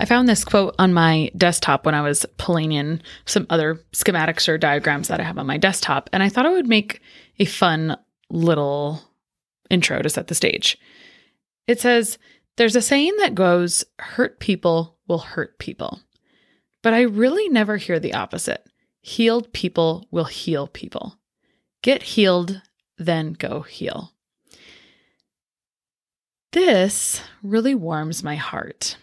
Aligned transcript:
I 0.00 0.04
found 0.04 0.28
this 0.28 0.44
quote 0.44 0.74
on 0.78 0.94
my 0.94 1.30
desktop 1.36 1.84
when 1.84 1.94
I 1.94 2.02
was 2.02 2.24
pulling 2.36 2.72
in 2.72 3.02
some 3.26 3.46
other 3.50 3.80
schematics 3.92 4.48
or 4.48 4.56
diagrams 4.56 5.08
that 5.08 5.20
I 5.20 5.24
have 5.24 5.38
on 5.38 5.46
my 5.46 5.58
desktop, 5.58 6.08
and 6.12 6.22
I 6.22 6.28
thought 6.28 6.46
it 6.46 6.52
would 6.52 6.68
make 6.68 7.00
a 7.38 7.44
fun 7.44 7.96
little 8.30 9.02
intro 9.70 10.00
to 10.00 10.08
set 10.08 10.28
the 10.28 10.34
stage. 10.34 10.78
It 11.66 11.80
says, 11.80 12.18
There's 12.56 12.76
a 12.76 12.82
saying 12.82 13.16
that 13.18 13.34
goes, 13.34 13.84
hurt 13.98 14.40
people 14.40 14.96
will 15.08 15.18
hurt 15.18 15.58
people. 15.58 16.00
But 16.82 16.94
I 16.94 17.02
really 17.02 17.48
never 17.48 17.76
hear 17.76 17.98
the 17.98 18.14
opposite. 18.14 18.64
Healed 19.00 19.52
people 19.52 20.06
will 20.10 20.24
heal 20.24 20.66
people. 20.66 21.18
Get 21.82 22.02
healed, 22.02 22.62
then 22.98 23.32
go 23.32 23.62
heal. 23.62 24.12
This 26.52 27.22
really 27.42 27.74
warms 27.74 28.22
my 28.22 28.36
heart. 28.36 28.96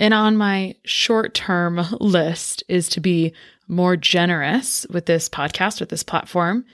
And 0.00 0.14
on 0.14 0.38
my 0.38 0.74
short 0.84 1.34
term 1.34 1.80
list 2.00 2.64
is 2.68 2.88
to 2.88 3.00
be 3.00 3.34
more 3.68 3.96
generous 3.96 4.86
with 4.90 5.06
this 5.06 5.28
podcast, 5.28 5.78
with 5.78 5.90
this 5.90 6.02
platform, 6.02 6.64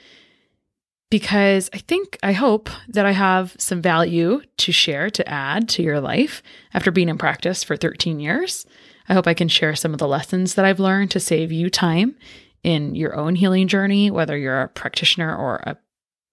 because 1.11 1.69
I 1.75 1.79
think, 1.79 2.19
I 2.23 2.33
hope 2.33 2.71
that 2.89 3.05
I 3.05 3.11
have 3.13 3.55
some 3.59 3.83
value 3.83 4.41
to 4.57 4.73
share, 4.73 5.11
to 5.11 5.29
add 5.29 5.69
to 5.71 5.83
your 5.83 6.01
life 6.01 6.43
after 6.73 6.91
being 6.91 7.09
in 7.09 7.19
practice 7.19 7.63
for 7.63 7.77
13 7.77 8.19
years. 8.19 8.65
I 9.09 9.15
hope 9.15 9.27
I 9.27 9.35
can 9.35 9.49
share 9.49 9.77
some 9.77 9.93
of 9.93 9.99
the 9.99 10.09
lessons 10.09 10.55
that 10.55 10.65
I've 10.65 10.81
learned 10.81 11.11
to 11.13 11.21
save 11.21 11.53
you 11.53 11.69
time 11.69 12.17
in 12.63 12.95
your 12.95 13.15
own 13.15 13.35
healing 13.37 13.69
journey, 13.69 14.11
whether 14.11 14.37
you're 14.37 14.63
a 14.63 14.69
practitioner 14.69 15.37
or 15.37 15.57
a 15.65 15.77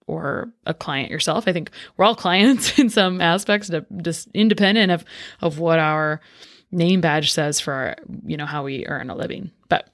or 0.05 0.51
a 0.65 0.73
client 0.73 1.09
yourself. 1.09 1.47
I 1.47 1.53
think 1.53 1.71
we're 1.95 2.05
all 2.05 2.15
clients 2.27 2.77
in 2.77 2.89
some 2.89 3.21
aspects, 3.21 3.71
just 4.01 4.27
independent 4.33 4.91
of 4.91 5.05
of 5.41 5.59
what 5.59 5.79
our 5.79 6.21
name 6.73 7.01
badge 7.01 7.31
says 7.31 7.59
for 7.59 7.95
you 8.25 8.37
know 8.37 8.45
how 8.45 8.63
we 8.63 8.85
earn 8.87 9.09
a 9.09 9.15
living. 9.15 9.51
But 9.69 9.89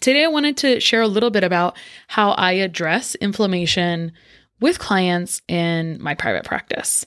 today 0.00 0.24
I 0.24 0.28
wanted 0.28 0.56
to 0.58 0.80
share 0.80 1.02
a 1.02 1.08
little 1.08 1.30
bit 1.30 1.44
about 1.44 1.76
how 2.08 2.30
I 2.32 2.52
address 2.52 3.14
inflammation 3.16 4.12
with 4.60 4.78
clients 4.78 5.42
in 5.48 6.00
my 6.00 6.14
private 6.14 6.44
practice. 6.44 7.04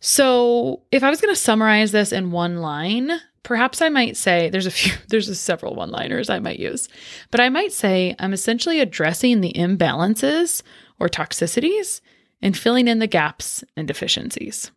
So, 0.00 0.82
if 0.92 1.02
I 1.02 1.10
was 1.10 1.20
going 1.20 1.34
to 1.34 1.40
summarize 1.40 1.90
this 1.90 2.12
in 2.12 2.30
one 2.30 2.58
line, 2.58 3.10
perhaps 3.42 3.80
I 3.80 3.88
might 3.88 4.16
say 4.16 4.50
there's 4.50 4.66
a 4.66 4.70
few, 4.70 4.92
there's 5.08 5.28
a 5.28 5.34
several 5.34 5.74
one 5.74 5.90
liners 5.90 6.28
I 6.28 6.38
might 6.38 6.58
use, 6.58 6.88
but 7.30 7.40
I 7.40 7.48
might 7.48 7.72
say 7.72 8.14
I'm 8.18 8.32
essentially 8.32 8.80
addressing 8.80 9.40
the 9.40 9.52
imbalances 9.54 10.62
or 11.00 11.08
toxicities 11.08 12.00
and 12.42 12.56
filling 12.56 12.88
in 12.88 12.98
the 12.98 13.06
gaps 13.06 13.64
and 13.76 13.88
deficiencies. 13.88 14.70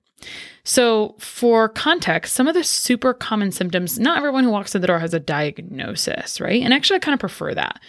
So, 0.64 1.16
for 1.18 1.70
context, 1.70 2.36
some 2.36 2.48
of 2.48 2.54
the 2.54 2.64
super 2.64 3.14
common 3.14 3.52
symptoms, 3.52 3.98
not 3.98 4.18
everyone 4.18 4.44
who 4.44 4.52
walks 4.52 4.76
in 4.76 4.82
the 4.82 4.88
door 4.88 5.00
has 5.00 5.14
a 5.14 5.20
diagnosis, 5.20 6.40
right? 6.40 6.62
And 6.62 6.74
actually, 6.74 6.98
I 6.98 7.00
kind 7.00 7.14
of 7.14 7.20
prefer 7.20 7.54
that. 7.56 7.80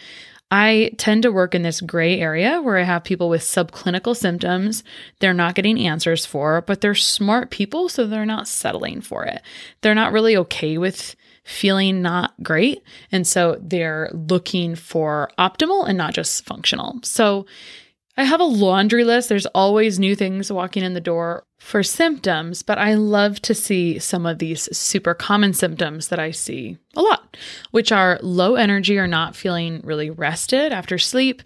I 0.50 0.90
tend 0.98 1.22
to 1.22 1.32
work 1.32 1.54
in 1.54 1.62
this 1.62 1.80
gray 1.80 2.18
area 2.20 2.60
where 2.60 2.76
I 2.76 2.82
have 2.82 3.04
people 3.04 3.28
with 3.28 3.42
subclinical 3.42 4.16
symptoms 4.16 4.82
they're 5.20 5.32
not 5.32 5.54
getting 5.54 5.86
answers 5.86 6.26
for, 6.26 6.62
but 6.62 6.80
they're 6.80 6.94
smart 6.94 7.50
people, 7.50 7.88
so 7.88 8.06
they're 8.06 8.26
not 8.26 8.48
settling 8.48 9.00
for 9.00 9.24
it. 9.24 9.42
They're 9.80 9.94
not 9.94 10.12
really 10.12 10.36
okay 10.38 10.76
with 10.76 11.14
feeling 11.44 12.02
not 12.02 12.34
great. 12.42 12.82
And 13.12 13.26
so 13.26 13.58
they're 13.60 14.10
looking 14.12 14.74
for 14.74 15.30
optimal 15.38 15.88
and 15.88 15.96
not 15.96 16.14
just 16.14 16.44
functional. 16.44 16.98
So 17.02 17.46
I 18.16 18.24
have 18.24 18.40
a 18.40 18.44
laundry 18.44 19.04
list. 19.04 19.28
There's 19.28 19.46
always 19.46 19.98
new 19.98 20.14
things 20.14 20.52
walking 20.52 20.82
in 20.82 20.94
the 20.94 21.00
door 21.00 21.44
for 21.58 21.82
symptoms, 21.82 22.62
but 22.62 22.78
I 22.78 22.94
love 22.94 23.40
to 23.42 23.54
see 23.54 23.98
some 23.98 24.26
of 24.26 24.38
these 24.38 24.74
super 24.76 25.14
common 25.14 25.52
symptoms 25.52 26.08
that 26.08 26.18
I 26.18 26.30
see 26.30 26.76
a 26.96 27.02
lot, 27.02 27.36
which 27.70 27.92
are 27.92 28.18
low 28.22 28.56
energy 28.56 28.98
or 28.98 29.06
not 29.06 29.36
feeling 29.36 29.80
really 29.84 30.10
rested 30.10 30.72
after 30.72 30.98
sleep, 30.98 31.42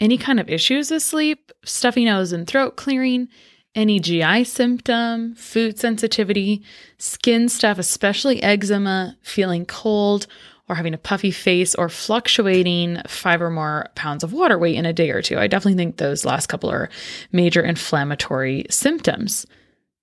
any 0.00 0.18
kind 0.18 0.40
of 0.40 0.48
issues 0.48 0.90
with 0.90 1.02
sleep, 1.02 1.52
stuffy 1.64 2.04
nose 2.04 2.32
and 2.32 2.46
throat 2.46 2.76
clearing, 2.76 3.28
any 3.74 4.00
GI 4.00 4.44
symptom, 4.44 5.34
food 5.34 5.78
sensitivity, 5.78 6.62
skin 6.98 7.48
stuff, 7.48 7.78
especially 7.78 8.42
eczema, 8.42 9.16
feeling 9.22 9.66
cold, 9.66 10.26
or 10.68 10.74
having 10.74 10.94
a 10.94 10.98
puffy 10.98 11.30
face 11.30 11.74
or 11.74 11.88
fluctuating 11.88 13.00
five 13.06 13.40
or 13.40 13.50
more 13.50 13.88
pounds 13.94 14.24
of 14.24 14.32
water 14.32 14.58
weight 14.58 14.76
in 14.76 14.86
a 14.86 14.92
day 14.92 15.10
or 15.10 15.22
two. 15.22 15.38
I 15.38 15.46
definitely 15.46 15.76
think 15.76 15.96
those 15.96 16.24
last 16.24 16.48
couple 16.48 16.70
are 16.70 16.88
major 17.32 17.62
inflammatory 17.62 18.66
symptoms. 18.70 19.46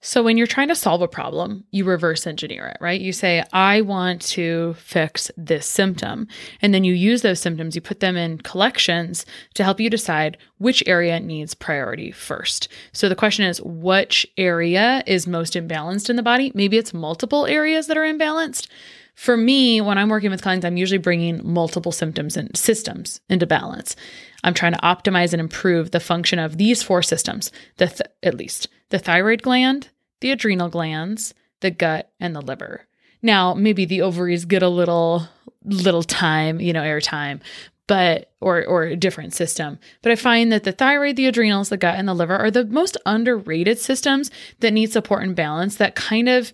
So, 0.05 0.21
when 0.21 0.35
you're 0.35 0.47
trying 0.47 0.67
to 0.67 0.75
solve 0.75 1.01
a 1.01 1.07
problem, 1.07 1.63
you 1.71 1.85
reverse 1.85 2.27
engineer 2.27 2.67
it, 2.67 2.77
right? 2.81 2.99
You 2.99 3.13
say, 3.13 3.41
I 3.53 3.79
want 3.79 4.21
to 4.33 4.73
fix 4.73 5.31
this 5.37 5.65
symptom. 5.65 6.27
And 6.61 6.73
then 6.73 6.83
you 6.83 6.93
use 6.93 7.21
those 7.21 7.39
symptoms, 7.39 7.73
you 7.73 7.79
put 7.79 8.01
them 8.01 8.17
in 8.17 8.39
collections 8.39 9.25
to 9.53 9.63
help 9.63 9.79
you 9.79 9.89
decide 9.89 10.37
which 10.57 10.83
area 10.87 11.21
needs 11.21 11.53
priority 11.53 12.11
first. 12.11 12.67
So, 12.91 13.07
the 13.07 13.15
question 13.15 13.45
is, 13.45 13.61
which 13.61 14.27
area 14.37 15.03
is 15.07 15.25
most 15.25 15.53
imbalanced 15.53 16.09
in 16.09 16.17
the 16.17 16.21
body? 16.21 16.51
Maybe 16.53 16.77
it's 16.77 16.93
multiple 16.93 17.45
areas 17.45 17.87
that 17.87 17.95
are 17.95 18.03
imbalanced. 18.03 18.67
For 19.15 19.37
me, 19.37 19.79
when 19.79 19.97
I'm 19.97 20.09
working 20.09 20.31
with 20.31 20.41
clients, 20.41 20.65
I'm 20.65 20.77
usually 20.77 20.97
bringing 20.97 21.41
multiple 21.43 21.91
symptoms 21.91 22.35
and 22.35 22.55
systems 22.57 23.21
into 23.29 23.45
balance. 23.45 23.95
I'm 24.43 24.53
trying 24.53 24.73
to 24.73 24.79
optimize 24.79 25.33
and 25.33 25.39
improve 25.39 25.91
the 25.91 25.99
function 25.99 26.39
of 26.39 26.57
these 26.57 26.83
four 26.83 27.01
systems, 27.01 27.51
the 27.77 27.87
th- 27.87 28.01
at 28.23 28.35
least 28.35 28.67
the 28.89 28.99
thyroid 28.99 29.41
gland, 29.41 29.89
the 30.21 30.31
adrenal 30.31 30.69
glands, 30.69 31.33
the 31.61 31.71
gut, 31.71 32.11
and 32.19 32.35
the 32.35 32.41
liver. 32.41 32.85
Now, 33.21 33.53
maybe 33.53 33.85
the 33.85 34.01
ovaries 34.01 34.45
get 34.45 34.63
a 34.63 34.69
little 34.69 35.27
little 35.65 36.03
time, 36.03 36.59
you 36.59 36.73
know, 36.73 36.81
airtime, 36.81 37.39
but 37.87 38.31
or 38.41 38.65
or 38.65 38.83
a 38.83 38.95
different 38.95 39.33
system. 39.33 39.79
But 40.01 40.11
I 40.11 40.15
find 40.15 40.51
that 40.51 40.63
the 40.63 40.71
thyroid, 40.71 41.15
the 41.15 41.27
adrenals, 41.27 41.69
the 41.69 41.77
gut, 41.77 41.95
and 41.95 42.07
the 42.07 42.13
liver 42.13 42.35
are 42.35 42.51
the 42.51 42.65
most 42.65 42.97
underrated 43.05 43.79
systems 43.79 44.31
that 44.59 44.73
need 44.73 44.91
support 44.91 45.23
and 45.23 45.35
balance 45.35 45.77
that 45.77 45.95
kind 45.95 46.27
of 46.27 46.51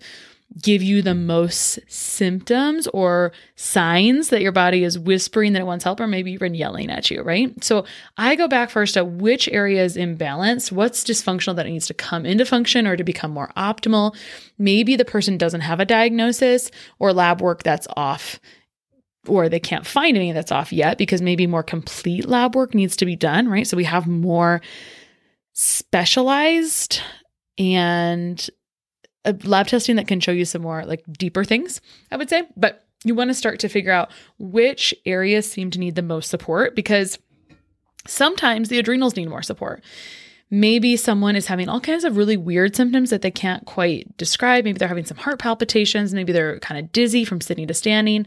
give 0.60 0.82
you 0.82 1.00
the 1.00 1.14
most 1.14 1.78
symptoms 1.86 2.86
or 2.88 3.32
signs 3.54 4.30
that 4.30 4.42
your 4.42 4.52
body 4.52 4.82
is 4.82 4.98
whispering 4.98 5.52
that 5.52 5.60
it 5.60 5.66
wants 5.66 5.84
help 5.84 6.00
or 6.00 6.06
maybe 6.06 6.32
even 6.32 6.54
yelling 6.54 6.90
at 6.90 7.10
you, 7.10 7.22
right? 7.22 7.62
So 7.62 7.84
I 8.16 8.34
go 8.34 8.48
back 8.48 8.70
first 8.70 8.94
to 8.94 9.04
which 9.04 9.48
area 9.48 9.84
is 9.84 9.96
imbalanced, 9.96 10.72
what's 10.72 11.04
dysfunctional 11.04 11.54
that 11.56 11.66
needs 11.66 11.86
to 11.86 11.94
come 11.94 12.26
into 12.26 12.44
function 12.44 12.86
or 12.86 12.96
to 12.96 13.04
become 13.04 13.30
more 13.30 13.52
optimal. 13.56 14.14
Maybe 14.58 14.96
the 14.96 15.04
person 15.04 15.38
doesn't 15.38 15.60
have 15.60 15.78
a 15.78 15.84
diagnosis 15.84 16.70
or 16.98 17.12
lab 17.12 17.40
work 17.40 17.62
that's 17.62 17.86
off 17.96 18.40
or 19.28 19.48
they 19.48 19.60
can't 19.60 19.86
find 19.86 20.16
any 20.16 20.32
that's 20.32 20.52
off 20.52 20.72
yet 20.72 20.98
because 20.98 21.22
maybe 21.22 21.46
more 21.46 21.62
complete 21.62 22.26
lab 22.26 22.56
work 22.56 22.74
needs 22.74 22.96
to 22.96 23.06
be 23.06 23.16
done, 23.16 23.48
right? 23.48 23.66
So 23.66 23.76
we 23.76 23.84
have 23.84 24.06
more 24.06 24.60
specialized 25.52 27.02
and 27.58 28.48
a 29.24 29.34
lab 29.44 29.66
testing 29.66 29.96
that 29.96 30.08
can 30.08 30.20
show 30.20 30.32
you 30.32 30.44
some 30.44 30.62
more 30.62 30.84
like 30.84 31.04
deeper 31.12 31.44
things, 31.44 31.80
I 32.10 32.16
would 32.16 32.30
say. 32.30 32.44
But 32.56 32.84
you 33.04 33.14
want 33.14 33.30
to 33.30 33.34
start 33.34 33.60
to 33.60 33.68
figure 33.68 33.92
out 33.92 34.10
which 34.38 34.94
areas 35.06 35.50
seem 35.50 35.70
to 35.70 35.78
need 35.78 35.94
the 35.94 36.02
most 36.02 36.30
support 36.30 36.74
because 36.74 37.18
sometimes 38.06 38.68
the 38.68 38.78
adrenals 38.78 39.16
need 39.16 39.28
more 39.28 39.42
support. 39.42 39.82
Maybe 40.50 40.96
someone 40.96 41.36
is 41.36 41.46
having 41.46 41.68
all 41.68 41.80
kinds 41.80 42.02
of 42.02 42.16
really 42.16 42.36
weird 42.36 42.74
symptoms 42.74 43.10
that 43.10 43.22
they 43.22 43.30
can't 43.30 43.64
quite 43.66 44.16
describe. 44.16 44.64
Maybe 44.64 44.78
they're 44.78 44.88
having 44.88 45.04
some 45.04 45.16
heart 45.16 45.38
palpitations. 45.38 46.12
Maybe 46.12 46.32
they're 46.32 46.58
kind 46.58 46.84
of 46.84 46.90
dizzy 46.92 47.24
from 47.24 47.40
sitting 47.40 47.68
to 47.68 47.74
standing. 47.74 48.26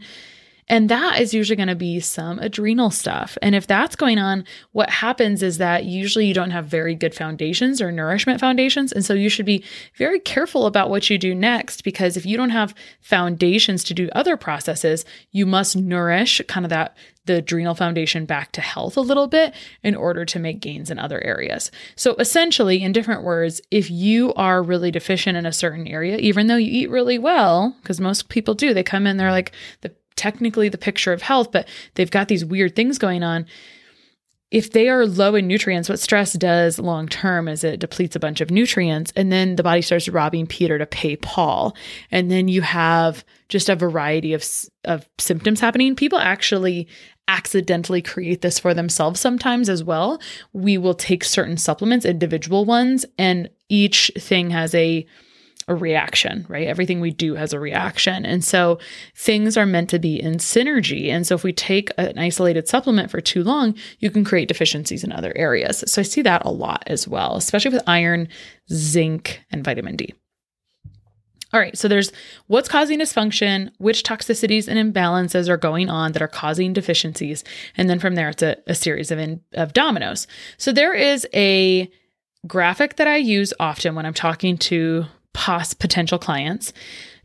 And 0.68 0.88
that 0.88 1.20
is 1.20 1.34
usually 1.34 1.56
going 1.56 1.68
to 1.68 1.74
be 1.74 2.00
some 2.00 2.38
adrenal 2.38 2.90
stuff. 2.90 3.36
And 3.42 3.54
if 3.54 3.66
that's 3.66 3.96
going 3.96 4.18
on, 4.18 4.44
what 4.72 4.90
happens 4.90 5.42
is 5.42 5.58
that 5.58 5.84
usually 5.84 6.26
you 6.26 6.34
don't 6.34 6.50
have 6.50 6.66
very 6.66 6.94
good 6.94 7.14
foundations 7.14 7.82
or 7.82 7.92
nourishment 7.92 8.40
foundations. 8.40 8.92
And 8.92 9.04
so 9.04 9.14
you 9.14 9.28
should 9.28 9.46
be 9.46 9.64
very 9.96 10.20
careful 10.20 10.66
about 10.66 10.90
what 10.90 11.10
you 11.10 11.18
do 11.18 11.34
next 11.34 11.84
because 11.84 12.16
if 12.16 12.24
you 12.24 12.36
don't 12.36 12.50
have 12.50 12.74
foundations 13.00 13.84
to 13.84 13.94
do 13.94 14.08
other 14.12 14.36
processes, 14.36 15.04
you 15.32 15.44
must 15.44 15.76
nourish 15.76 16.40
kind 16.48 16.64
of 16.64 16.70
that 16.70 16.96
the 17.26 17.36
adrenal 17.36 17.74
foundation 17.74 18.26
back 18.26 18.52
to 18.52 18.60
health 18.60 18.96
a 18.96 19.00
little 19.00 19.26
bit 19.26 19.54
in 19.82 19.94
order 19.94 20.24
to 20.26 20.38
make 20.38 20.60
gains 20.60 20.90
in 20.90 20.98
other 20.98 21.22
areas. 21.24 21.70
So 21.96 22.14
essentially, 22.16 22.82
in 22.82 22.92
different 22.92 23.22
words, 23.22 23.62
if 23.70 23.90
you 23.90 24.34
are 24.34 24.62
really 24.62 24.90
deficient 24.90 25.36
in 25.36 25.46
a 25.46 25.52
certain 25.52 25.86
area, 25.86 26.18
even 26.18 26.46
though 26.48 26.56
you 26.56 26.70
eat 26.70 26.90
really 26.90 27.18
well, 27.18 27.74
because 27.80 28.00
most 28.00 28.28
people 28.28 28.54
do, 28.54 28.74
they 28.74 28.82
come 28.82 29.06
in, 29.06 29.16
they're 29.16 29.30
like 29.30 29.52
the 29.80 29.94
technically 30.16 30.68
the 30.68 30.78
picture 30.78 31.12
of 31.12 31.22
health, 31.22 31.52
but 31.52 31.68
they've 31.94 32.10
got 32.10 32.28
these 32.28 32.44
weird 32.44 32.76
things 32.76 32.98
going 32.98 33.22
on. 33.22 33.46
If 34.50 34.70
they 34.70 34.88
are 34.88 35.04
low 35.04 35.34
in 35.34 35.48
nutrients, 35.48 35.88
what 35.88 35.98
stress 35.98 36.34
does 36.34 36.78
long 36.78 37.08
term 37.08 37.48
is 37.48 37.64
it 37.64 37.80
depletes 37.80 38.14
a 38.14 38.20
bunch 38.20 38.40
of 38.40 38.52
nutrients, 38.52 39.12
and 39.16 39.32
then 39.32 39.56
the 39.56 39.64
body 39.64 39.82
starts 39.82 40.08
robbing 40.08 40.46
Peter 40.46 40.78
to 40.78 40.86
pay 40.86 41.16
Paul. 41.16 41.74
And 42.12 42.30
then 42.30 42.46
you 42.46 42.62
have 42.62 43.24
just 43.48 43.68
a 43.68 43.74
variety 43.74 44.32
of, 44.32 44.44
of 44.84 45.08
symptoms 45.18 45.58
happening. 45.58 45.96
People 45.96 46.20
actually 46.20 46.86
accidentally 47.26 48.02
create 48.02 48.42
this 48.42 48.58
for 48.58 48.74
themselves 48.74 49.18
sometimes 49.18 49.68
as 49.68 49.82
well. 49.82 50.20
We 50.52 50.78
will 50.78 50.94
take 50.94 51.24
certain 51.24 51.56
supplements, 51.56 52.04
individual 52.04 52.64
ones, 52.64 53.04
and 53.18 53.50
each 53.68 54.12
thing 54.16 54.50
has 54.50 54.74
a 54.74 55.06
a 55.68 55.74
reaction, 55.74 56.44
right? 56.48 56.66
Everything 56.66 57.00
we 57.00 57.10
do 57.10 57.34
has 57.34 57.52
a 57.52 57.60
reaction. 57.60 58.26
And 58.26 58.44
so 58.44 58.78
things 59.14 59.56
are 59.56 59.66
meant 59.66 59.90
to 59.90 59.98
be 59.98 60.20
in 60.20 60.34
synergy. 60.34 61.08
And 61.08 61.26
so 61.26 61.34
if 61.34 61.44
we 61.44 61.52
take 61.52 61.90
an 61.96 62.18
isolated 62.18 62.68
supplement 62.68 63.10
for 63.10 63.20
too 63.20 63.42
long, 63.42 63.74
you 63.98 64.10
can 64.10 64.24
create 64.24 64.48
deficiencies 64.48 65.04
in 65.04 65.12
other 65.12 65.32
areas. 65.36 65.84
So 65.86 66.00
I 66.00 66.04
see 66.04 66.22
that 66.22 66.44
a 66.44 66.50
lot 66.50 66.84
as 66.86 67.08
well, 67.08 67.36
especially 67.36 67.72
with 67.72 67.82
iron, 67.86 68.28
zinc, 68.70 69.40
and 69.50 69.64
vitamin 69.64 69.96
D. 69.96 70.14
All 71.54 71.60
right, 71.60 71.78
so 71.78 71.86
there's 71.86 72.10
what's 72.48 72.68
causing 72.68 72.98
dysfunction, 72.98 73.70
which 73.78 74.02
toxicities 74.02 74.66
and 74.66 74.92
imbalances 74.92 75.48
are 75.48 75.56
going 75.56 75.88
on 75.88 76.10
that 76.10 76.22
are 76.22 76.26
causing 76.26 76.72
deficiencies, 76.72 77.44
and 77.76 77.88
then 77.88 78.00
from 78.00 78.16
there 78.16 78.28
it's 78.30 78.42
a, 78.42 78.56
a 78.66 78.74
series 78.74 79.12
of 79.12 79.20
in, 79.20 79.40
of 79.52 79.72
dominoes. 79.72 80.26
So 80.58 80.72
there 80.72 80.92
is 80.92 81.28
a 81.32 81.88
graphic 82.44 82.96
that 82.96 83.06
I 83.06 83.18
use 83.18 83.54
often 83.60 83.94
when 83.94 84.04
I'm 84.04 84.14
talking 84.14 84.58
to 84.58 85.06
pos 85.34 85.74
potential 85.74 86.18
clients 86.18 86.72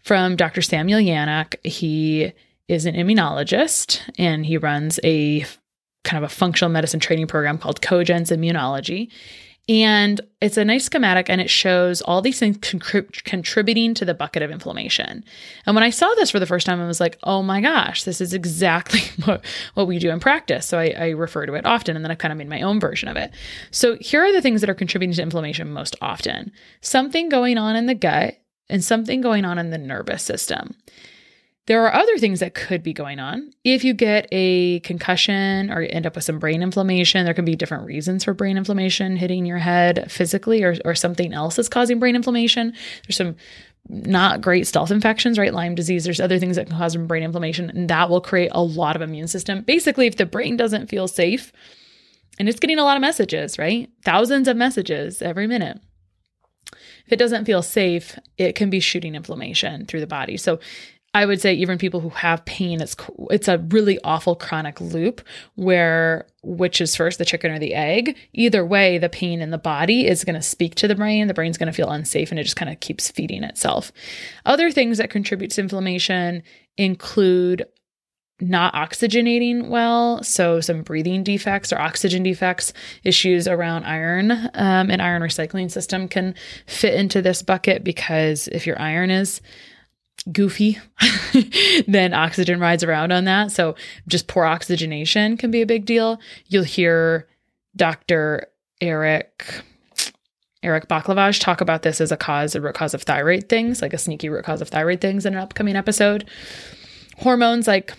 from 0.04 0.36
Dr. 0.36 0.62
Samuel 0.62 1.00
Yanuck. 1.00 1.56
He 1.66 2.34
is 2.68 2.86
an 2.86 2.96
immunologist 2.96 4.02
and 4.18 4.46
he 4.46 4.58
runs 4.58 5.00
a 5.04 5.46
kind 6.04 6.24
of 6.24 6.30
a 6.30 6.34
functional 6.34 6.72
medicine 6.72 7.00
training 7.00 7.28
program 7.28 7.58
called 7.58 7.82
Cogence 7.82 8.32
Immunology. 8.32 9.10
And 9.70 10.20
it's 10.42 10.58
a 10.58 10.66
nice 10.66 10.86
schematic 10.86 11.30
and 11.30 11.40
it 11.40 11.50
shows 11.50 12.02
all 12.02 12.24
these 12.24 12.40
things 12.40 12.58
contrib- 12.58 13.24
contributing 13.24 13.94
to 13.94 14.04
the 14.04 14.16
bucket 14.16 14.42
of 14.42 14.50
inflammation. 14.50 15.24
And 15.68 15.76
when 15.76 15.84
I 15.84 15.92
saw 15.92 16.12
this 16.16 16.32
for 16.32 16.40
the 16.40 16.48
first 16.48 16.66
time, 16.66 16.82
I 16.82 16.88
was 16.88 17.00
like, 17.00 17.20
oh 17.24 17.44
my 17.44 17.62
gosh, 17.62 18.04
this 18.04 18.20
is 18.20 18.34
exactly 18.34 19.02
what, 19.26 19.46
what 19.76 19.86
we 19.86 20.00
do 20.00 20.10
in 20.10 20.20
practice. 20.20 20.66
So 20.66 20.80
I, 20.80 20.96
I 20.98 21.10
refer 21.10 21.46
to 21.46 21.54
it 21.54 21.68
often 21.68 21.96
and 21.96 22.04
then 22.04 22.12
I 22.12 22.16
kind 22.16 22.32
of 22.32 22.40
made 22.40 22.50
my 22.50 22.62
own 22.62 22.80
version 22.80 23.10
of 23.10 23.16
it. 23.16 23.32
So 23.70 23.96
here 24.02 24.26
are 24.26 24.32
the 24.32 24.42
things 24.42 24.62
that 24.62 24.72
are 24.72 24.76
contributing 24.76 25.16
to 25.18 25.22
inflammation 25.22 25.72
most 25.72 25.96
often 26.02 26.52
something 26.82 27.30
going 27.30 27.60
on 27.60 27.76
in 27.76 27.86
the 27.86 27.94
gut 27.94 28.42
and 28.70 28.84
something 28.84 29.22
going 29.22 29.46
on 29.46 29.60
in 29.60 29.70
the 29.70 29.78
nervous 29.78 30.24
system. 30.24 30.76
There 31.70 31.86
are 31.86 31.94
other 31.94 32.18
things 32.18 32.40
that 32.40 32.56
could 32.56 32.82
be 32.82 32.94
going 32.94 33.20
on. 33.20 33.52
If 33.64 33.84
you 33.84 33.94
get 33.94 34.28
a 34.32 34.80
concussion 34.80 35.72
or 35.72 35.84
you 35.84 35.90
end 35.92 36.08
up 36.08 36.16
with 36.16 36.24
some 36.24 36.40
brain 36.40 36.64
inflammation, 36.64 37.26
there 37.26 37.36
can 37.36 37.46
be 37.46 37.56
different 37.56 37.86
reasons 37.86 38.24
for 38.24 38.34
brain 38.34 38.58
inflammation 38.58 39.16
hitting 39.16 39.46
your 39.46 39.60
head 39.60 40.12
physically 40.12 40.64
or, 40.64 40.78
or 40.84 40.96
something 40.96 41.32
else 41.32 41.60
is 41.60 41.70
causing 41.70 42.00
brain 42.00 42.16
inflammation. 42.16 42.74
There's 43.06 43.18
some 43.18 43.36
not 43.88 44.42
great 44.42 44.66
stealth 44.66 44.90
infections, 44.90 45.38
right? 45.38 45.54
Lyme 45.54 45.76
disease. 45.76 46.06
There's 46.06 46.20
other 46.20 46.40
things 46.40 46.56
that 46.56 46.66
can 46.70 46.76
cause 46.76 46.96
brain 46.96 47.22
inflammation, 47.22 47.70
and 47.70 47.88
that 47.88 48.10
will 48.10 48.20
create 48.20 48.50
a 48.52 48.64
lot 48.64 48.96
of 48.96 49.04
immune 49.04 49.28
system. 49.28 49.62
Basically, 49.62 50.08
if 50.08 50.18
the 50.18 50.26
brain 50.26 50.58
doesn't 50.58 50.90
feel 50.90 51.08
safe 51.08 51.52
and 52.40 52.50
it's 52.50 52.60
getting 52.60 52.80
a 52.80 52.84
lot 52.84 52.98
of 52.98 53.02
messages, 53.02 53.60
right? 53.60 53.92
Thousands 54.04 54.48
of 54.48 54.58
messages 54.58 55.22
every 55.22 55.46
minute. 55.46 55.80
If 57.06 57.14
it 57.14 57.20
doesn't 57.20 57.46
feel 57.46 57.62
safe, 57.62 58.18
it 58.40 58.56
can 58.56 58.72
be 58.72 58.80
shooting 58.80 59.14
inflammation 59.14 59.86
through 59.86 60.00
the 60.00 60.08
body. 60.08 60.36
So 60.36 60.60
I 61.14 61.26
would 61.26 61.42
say 61.42 61.54
even 61.56 61.80
people 61.80 62.02
who 62.02 62.10
have 62.10 62.46
pain, 62.46 62.82
it's 62.82 62.96
it's 63.32 63.48
a 63.48 63.58
really 63.58 63.98
awful 64.04 64.36
chronic 64.36 64.80
loop 64.80 65.22
where 65.56 66.28
which 66.44 66.80
is 66.80 66.96
first 66.96 67.18
the 67.18 67.26
chicken 67.26 67.52
or 67.52 67.58
the 67.58 67.74
egg. 67.74 68.16
Either 68.34 68.64
way, 68.64 69.00
the 69.00 69.10
pain 69.10 69.42
in 69.42 69.50
the 69.50 69.58
body 69.58 70.06
is 70.08 70.24
going 70.24 70.36
to 70.36 70.42
speak 70.42 70.76
to 70.76 70.88
the 70.88 70.96
brain. 70.96 71.28
The 71.28 71.34
brain's 71.34 71.58
going 71.58 71.68
to 71.68 71.74
feel 71.74 71.90
unsafe, 71.90 72.30
and 72.30 72.40
it 72.40 72.44
just 72.44 72.56
kind 72.56 72.72
of 72.72 72.80
keeps 72.80 73.10
feeding 73.10 73.44
itself. 73.44 73.92
Other 74.46 74.72
things 74.72 75.00
that 75.00 75.10
contribute 75.10 75.52
to 75.52 75.62
inflammation 75.62 76.44
include 76.78 77.66
not 78.42 78.74
oxygenating 78.74 79.68
well, 79.68 80.24
so 80.24 80.62
some 80.62 80.82
breathing 80.82 81.24
defects 81.24 81.74
or 81.74 81.80
oxygen 81.80 82.24
defects, 82.24 82.72
issues 83.04 83.48
around 83.48 83.84
iron 83.84 84.32
um, 84.32 84.90
and 84.90 85.02
iron 85.02 85.22
recycling 85.22 85.70
system 85.70 86.08
can 86.08 86.36
fit 86.66 86.94
into 86.94 87.22
this 87.22 87.42
bucket 87.42 87.84
because 87.84 88.48
if 88.50 88.66
your 88.66 88.80
iron 88.80 89.12
is 89.12 89.42
goofy, 90.32 90.78
then 91.88 92.14
oxygen 92.14 92.60
rides 92.60 92.84
around 92.84 93.12
on 93.12 93.26
that. 93.26 93.52
So 93.52 93.76
just 94.08 94.28
poor 94.28 94.46
oxygenation 94.46 95.38
can 95.38 95.52
be 95.52 95.62
a 95.62 95.66
big 95.66 95.86
deal. 95.86 96.20
You'll 96.48 96.64
hear 96.64 97.28
Dr. 97.76 98.48
Eric 98.82 99.64
Eric 100.62 100.90
Balcavage 100.90 101.40
talk 101.40 101.62
about 101.62 101.84
this 101.84 102.02
as 102.02 102.12
a 102.12 102.18
cause, 102.18 102.54
a 102.54 102.62
root 102.62 102.76
cause 102.76 102.94
of 102.94 103.04
thyroid 103.04 103.48
things, 103.48 103.82
like 103.82 103.94
a 103.94 103.98
sneaky 103.98 104.28
root 104.28 104.44
cause 104.44 104.62
of 104.62 104.68
thyroid 104.68 105.00
things 105.00 105.26
in 105.26 105.34
an 105.34 105.40
upcoming 105.40 105.78
episode. 105.78 106.30
Hormones 107.18 107.66
like 107.66 107.94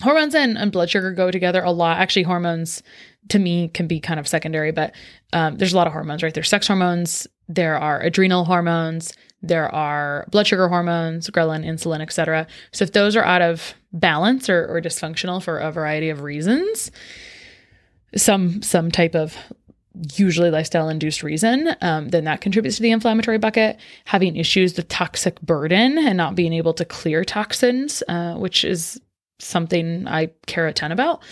hormones 0.00 0.34
and, 0.34 0.56
and 0.56 0.70
blood 0.72 0.90
sugar 0.90 1.12
go 1.12 1.30
together 1.30 1.62
a 1.62 1.72
lot. 1.72 1.98
Actually, 1.98 2.22
hormones 2.24 2.82
to 3.28 3.38
me 3.38 3.68
can 3.68 3.86
be 3.86 4.00
kind 4.00 4.20
of 4.20 4.28
secondary, 4.28 4.70
but 4.70 4.94
um, 5.32 5.56
there's 5.56 5.72
a 5.72 5.76
lot 5.76 5.86
of 5.86 5.92
hormones, 5.92 6.22
right? 6.22 6.34
There's 6.34 6.48
sex 6.48 6.66
hormones, 6.66 7.26
there 7.48 7.76
are 7.78 8.00
adrenal 8.00 8.44
hormones, 8.44 9.12
there 9.46 9.72
are 9.74 10.26
blood 10.30 10.46
sugar 10.46 10.68
hormones, 10.68 11.28
ghrelin, 11.30 11.64
insulin, 11.64 12.00
etc. 12.00 12.46
So 12.72 12.84
if 12.84 12.92
those 12.92 13.16
are 13.16 13.24
out 13.24 13.42
of 13.42 13.74
balance 13.92 14.48
or, 14.48 14.66
or 14.66 14.80
dysfunctional 14.80 15.42
for 15.42 15.58
a 15.58 15.70
variety 15.70 16.10
of 16.10 16.22
reasons, 16.22 16.90
some 18.16 18.62
some 18.62 18.90
type 18.90 19.14
of 19.14 19.36
usually 20.16 20.50
lifestyle 20.50 20.88
induced 20.88 21.22
reason, 21.22 21.74
um, 21.80 22.08
then 22.08 22.24
that 22.24 22.40
contributes 22.40 22.76
to 22.76 22.82
the 22.82 22.90
inflammatory 22.90 23.38
bucket. 23.38 23.78
Having 24.06 24.36
issues 24.36 24.76
with 24.76 24.88
toxic 24.88 25.40
burden 25.40 25.98
and 25.98 26.16
not 26.16 26.34
being 26.34 26.52
able 26.52 26.74
to 26.74 26.84
clear 26.84 27.24
toxins, 27.24 28.02
uh, 28.08 28.34
which 28.34 28.64
is 28.64 29.00
something 29.38 30.08
I 30.08 30.30
care 30.46 30.66
a 30.66 30.72
ton 30.72 30.90
about. 30.90 31.22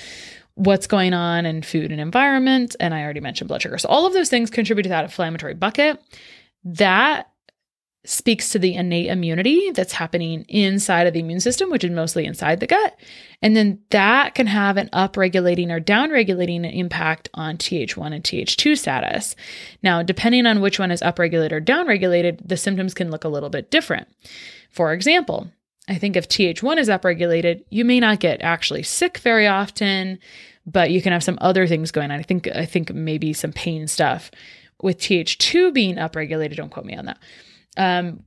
What's 0.55 0.87
going 0.87 1.15
on 1.15 1.47
in 1.47 1.63
food 1.63 1.91
and 1.91 2.01
environment. 2.01 2.77
And 2.79 2.95
I 2.95 3.03
already 3.03 3.21
mentioned 3.21 3.49
blood 3.49 3.63
sugar. 3.63 3.79
So 3.79 3.89
all 3.89 4.07
of 4.07 4.13
those 4.13 4.29
things 4.29 4.51
contribute 4.51 4.85
to 4.85 4.91
that 4.91 5.05
inflammatory 5.05 5.55
bucket. 5.55 6.01
That 6.65 7.32
speaks 8.05 8.51
to 8.51 8.59
the 8.59 8.75
innate 8.75 9.07
immunity 9.07 9.71
that's 9.71 9.93
happening 9.93 10.45
inside 10.49 11.07
of 11.07 11.15
the 11.15 11.21
immune 11.21 11.39
system, 11.39 11.71
which 11.71 11.85
is 11.85 11.91
mostly 11.91 12.25
inside 12.25 12.59
the 12.59 12.67
gut. 12.67 12.97
And 13.41 13.57
then 13.57 13.79
that 13.91 14.35
can 14.35 14.49
have 14.49 14.77
an 14.77 14.89
upregulating 14.93 15.71
or 15.71 15.81
downregulating 15.81 16.77
impact 16.77 17.29
on 17.35 17.59
TH1 17.59 18.13
and 18.13 18.25
TH2 18.25 18.77
status. 18.77 19.37
Now, 19.83 20.03
depending 20.03 20.47
on 20.47 20.61
which 20.61 20.81
one 20.81 20.91
is 20.91 21.01
upregulated 21.01 21.53
or 21.53 21.61
downregulated, 21.61 22.41
the 22.45 22.57
symptoms 22.57 22.93
can 22.93 23.11
look 23.11 23.25
a 23.25 23.29
little 23.29 23.51
bit 23.51 23.71
different. 23.71 24.09
For 24.71 24.93
example, 24.93 25.49
I 25.89 25.97
think 25.97 26.17
if 26.17 26.29
TH1 26.29 26.79
is 26.79 26.89
upregulated, 26.89 27.65
you 27.71 27.85
may 27.85 28.01
not 28.01 28.21
get 28.21 28.43
actually 28.43 28.83
sick 28.83 29.19
very 29.19 29.47
often, 29.47 30.19
but 30.67 30.91
you 30.91 31.03
can 31.03 31.13
have 31.13 31.25
some 31.25 31.39
other 31.41 31.69
things 31.69 31.93
going 31.93 32.11
on. 32.11 32.19
I 32.19 32.23
think 32.23 32.49
I 32.49 32.65
think 32.67 32.93
maybe 32.93 33.33
some 33.33 33.53
pain 33.53 33.87
stuff. 33.87 34.31
With 34.81 34.99
TH2 34.99 35.73
being 35.73 35.97
upregulated, 35.97 36.57
don't 36.57 36.71
quote 36.71 36.87
me 36.87 36.97
on 36.97 37.05
that 37.07 37.19
um, 37.77 38.23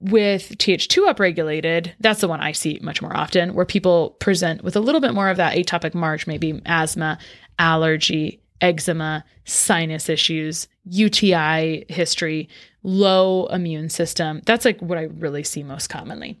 with 0.00 0.58
TH2 0.58 1.12
upregulated, 1.12 1.92
that's 2.00 2.20
the 2.20 2.28
one 2.28 2.40
I 2.40 2.52
see 2.52 2.78
much 2.82 3.00
more 3.00 3.16
often, 3.16 3.54
where 3.54 3.64
people 3.64 4.10
present 4.20 4.62
with 4.62 4.76
a 4.76 4.80
little 4.80 5.00
bit 5.00 5.14
more 5.14 5.30
of 5.30 5.38
that 5.38 5.56
atopic 5.56 5.94
march, 5.94 6.26
maybe 6.26 6.60
asthma, 6.66 7.18
allergy, 7.58 8.40
eczema, 8.60 9.24
sinus 9.44 10.08
issues, 10.08 10.68
UTI 10.84 11.86
history, 11.88 12.48
low 12.82 13.46
immune 13.46 13.88
system. 13.88 14.42
That's 14.44 14.64
like 14.64 14.80
what 14.80 14.98
I 14.98 15.04
really 15.04 15.42
see 15.42 15.62
most 15.62 15.88
commonly. 15.88 16.38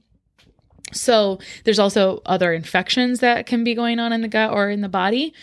So 0.92 1.40
there's 1.64 1.78
also 1.78 2.22
other 2.26 2.52
infections 2.52 3.20
that 3.20 3.46
can 3.46 3.64
be 3.64 3.74
going 3.74 3.98
on 3.98 4.12
in 4.12 4.20
the 4.20 4.28
gut 4.28 4.52
or 4.52 4.70
in 4.70 4.82
the 4.82 4.88
body 4.88 5.34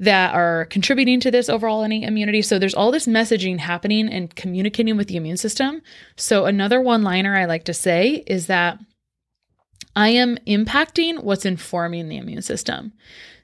that 0.00 0.34
are 0.34 0.66
contributing 0.66 1.20
to 1.20 1.30
this 1.30 1.48
overall 1.48 1.82
immunity. 1.82 2.42
So 2.42 2.58
there's 2.58 2.74
all 2.74 2.92
this 2.92 3.06
messaging 3.06 3.58
happening 3.58 4.08
and 4.08 4.34
communicating 4.34 4.96
with 4.96 5.08
the 5.08 5.16
immune 5.16 5.36
system. 5.36 5.82
So 6.16 6.46
another 6.46 6.80
one 6.80 7.02
liner 7.02 7.36
I 7.36 7.46
like 7.46 7.64
to 7.64 7.74
say 7.74 8.22
is 8.26 8.46
that 8.46 8.78
I 9.96 10.10
am 10.10 10.38
impacting 10.46 11.24
what's 11.24 11.44
informing 11.44 12.08
the 12.08 12.18
immune 12.18 12.42
system. 12.42 12.92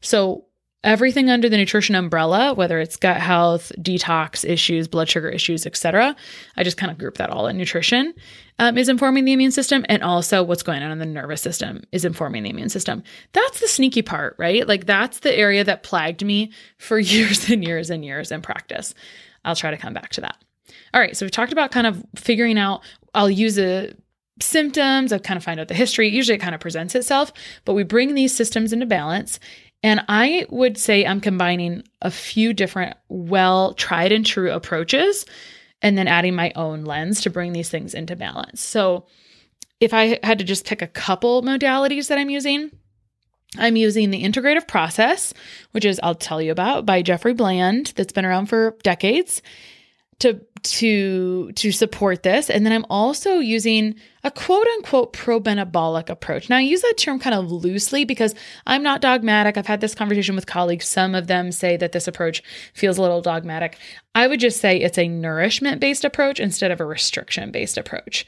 So 0.00 0.44
everything 0.84 1.30
under 1.30 1.48
the 1.48 1.56
nutrition 1.56 1.94
umbrella, 1.94 2.54
whether 2.54 2.78
it's 2.78 2.96
gut 2.96 3.16
health, 3.16 3.72
detox 3.78 4.48
issues, 4.48 4.86
blood 4.86 5.08
sugar 5.08 5.28
issues, 5.28 5.66
etc. 5.66 6.14
I 6.56 6.62
just 6.62 6.76
kind 6.76 6.92
of 6.92 6.98
group 6.98 7.16
that 7.16 7.30
all 7.30 7.48
in 7.48 7.56
nutrition 7.56 8.14
um, 8.58 8.78
is 8.78 8.88
informing 8.88 9.24
the 9.24 9.32
immune 9.32 9.50
system, 9.50 9.84
and 9.88 10.02
also 10.02 10.42
what's 10.42 10.62
going 10.62 10.82
on 10.82 10.92
in 10.92 10.98
the 10.98 11.06
nervous 11.06 11.42
system 11.42 11.82
is 11.90 12.04
informing 12.04 12.44
the 12.44 12.50
immune 12.50 12.68
system. 12.68 13.02
That's 13.32 13.60
the 13.60 13.66
sneaky 13.66 14.02
part, 14.02 14.36
right? 14.38 14.68
Like 14.68 14.86
that's 14.86 15.20
the 15.20 15.36
area 15.36 15.64
that 15.64 15.82
plagued 15.82 16.24
me 16.24 16.52
for 16.78 16.98
years 17.00 17.50
and 17.50 17.64
years 17.64 17.90
and 17.90 18.04
years 18.04 18.30
in 18.30 18.42
practice. 18.42 18.94
I'll 19.44 19.56
try 19.56 19.70
to 19.70 19.78
come 19.78 19.94
back 19.94 20.10
to 20.10 20.20
that. 20.20 20.36
All 20.92 21.00
right, 21.00 21.16
so 21.16 21.24
we've 21.24 21.32
talked 21.32 21.52
about 21.52 21.72
kind 21.72 21.86
of 21.86 22.04
figuring 22.14 22.58
out. 22.58 22.82
I'll 23.14 23.30
use 23.30 23.58
a 23.58 23.94
symptoms, 24.40 25.12
I 25.12 25.18
kind 25.18 25.36
of 25.36 25.44
find 25.44 25.60
out 25.60 25.68
the 25.68 25.74
history. 25.74 26.08
Usually 26.08 26.36
it 26.36 26.40
kind 26.40 26.54
of 26.54 26.60
presents 26.60 26.94
itself, 26.94 27.32
but 27.64 27.74
we 27.74 27.84
bring 27.84 28.14
these 28.14 28.34
systems 28.34 28.72
into 28.72 28.86
balance 28.86 29.38
and 29.84 30.02
I 30.08 30.46
would 30.48 30.78
say 30.78 31.04
I'm 31.04 31.20
combining 31.20 31.84
a 32.00 32.10
few 32.10 32.54
different, 32.54 32.96
well 33.10 33.74
tried 33.74 34.12
and 34.12 34.24
true 34.24 34.50
approaches 34.50 35.26
and 35.82 35.98
then 35.98 36.08
adding 36.08 36.34
my 36.34 36.52
own 36.56 36.84
lens 36.84 37.20
to 37.20 37.30
bring 37.30 37.52
these 37.52 37.68
things 37.68 37.92
into 37.92 38.16
balance. 38.16 38.62
So 38.62 39.04
if 39.80 39.92
I 39.92 40.18
had 40.22 40.38
to 40.38 40.44
just 40.44 40.64
pick 40.64 40.80
a 40.80 40.86
couple 40.86 41.42
modalities 41.42 42.08
that 42.08 42.16
I'm 42.16 42.30
using, 42.30 42.70
I'm 43.58 43.76
using 43.76 44.10
the 44.10 44.24
integrative 44.24 44.66
process, 44.66 45.34
which 45.72 45.84
is 45.84 46.00
I'll 46.02 46.14
tell 46.14 46.40
you 46.40 46.50
about 46.50 46.86
by 46.86 47.02
Jeffrey 47.02 47.34
Bland, 47.34 47.92
that's 47.94 48.14
been 48.14 48.24
around 48.24 48.46
for 48.46 48.78
decades, 48.82 49.42
to 50.20 50.40
to 50.64 51.52
to 51.52 51.70
support 51.70 52.22
this 52.22 52.48
and 52.50 52.64
then 52.64 52.72
i'm 52.72 52.86
also 52.88 53.38
using 53.38 53.94
a 54.24 54.30
quote 54.30 54.66
unquote 54.66 55.12
pro-metabolic 55.12 56.08
approach 56.08 56.48
now 56.48 56.56
i 56.56 56.60
use 56.60 56.80
that 56.80 56.96
term 56.96 57.18
kind 57.18 57.34
of 57.34 57.52
loosely 57.52 58.04
because 58.04 58.34
i'm 58.66 58.82
not 58.82 59.00
dogmatic 59.00 59.56
i've 59.56 59.66
had 59.66 59.80
this 59.80 59.94
conversation 59.94 60.34
with 60.34 60.46
colleagues 60.46 60.86
some 60.86 61.14
of 61.14 61.26
them 61.26 61.52
say 61.52 61.76
that 61.76 61.92
this 61.92 62.08
approach 62.08 62.42
feels 62.72 62.98
a 62.98 63.02
little 63.02 63.20
dogmatic 63.20 63.76
i 64.14 64.26
would 64.26 64.40
just 64.40 64.60
say 64.60 64.80
it's 64.80 64.98
a 64.98 65.06
nourishment 65.06 65.80
based 65.80 66.04
approach 66.04 66.40
instead 66.40 66.70
of 66.70 66.80
a 66.80 66.86
restriction 66.86 67.50
based 67.50 67.78
approach 67.78 68.26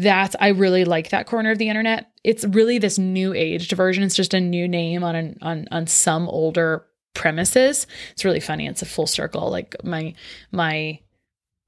that's 0.00 0.34
I 0.40 0.48
really 0.48 0.86
like 0.86 1.10
that 1.10 1.26
corner 1.26 1.50
of 1.50 1.58
the 1.58 1.68
internet. 1.68 2.10
It's 2.24 2.44
really 2.46 2.78
this 2.78 2.98
new 2.98 3.34
aged 3.34 3.72
version. 3.72 4.02
It's 4.02 4.16
just 4.16 4.32
a 4.32 4.40
new 4.40 4.66
name 4.66 5.04
on 5.04 5.14
an 5.14 5.38
on 5.42 5.68
on 5.70 5.86
some 5.86 6.28
older 6.30 6.86
premises. 7.14 7.86
It's 8.12 8.24
really 8.24 8.40
funny. 8.40 8.66
It's 8.66 8.82
a 8.82 8.86
full 8.86 9.06
circle. 9.06 9.50
Like 9.50 9.76
my 9.84 10.14
my 10.50 11.00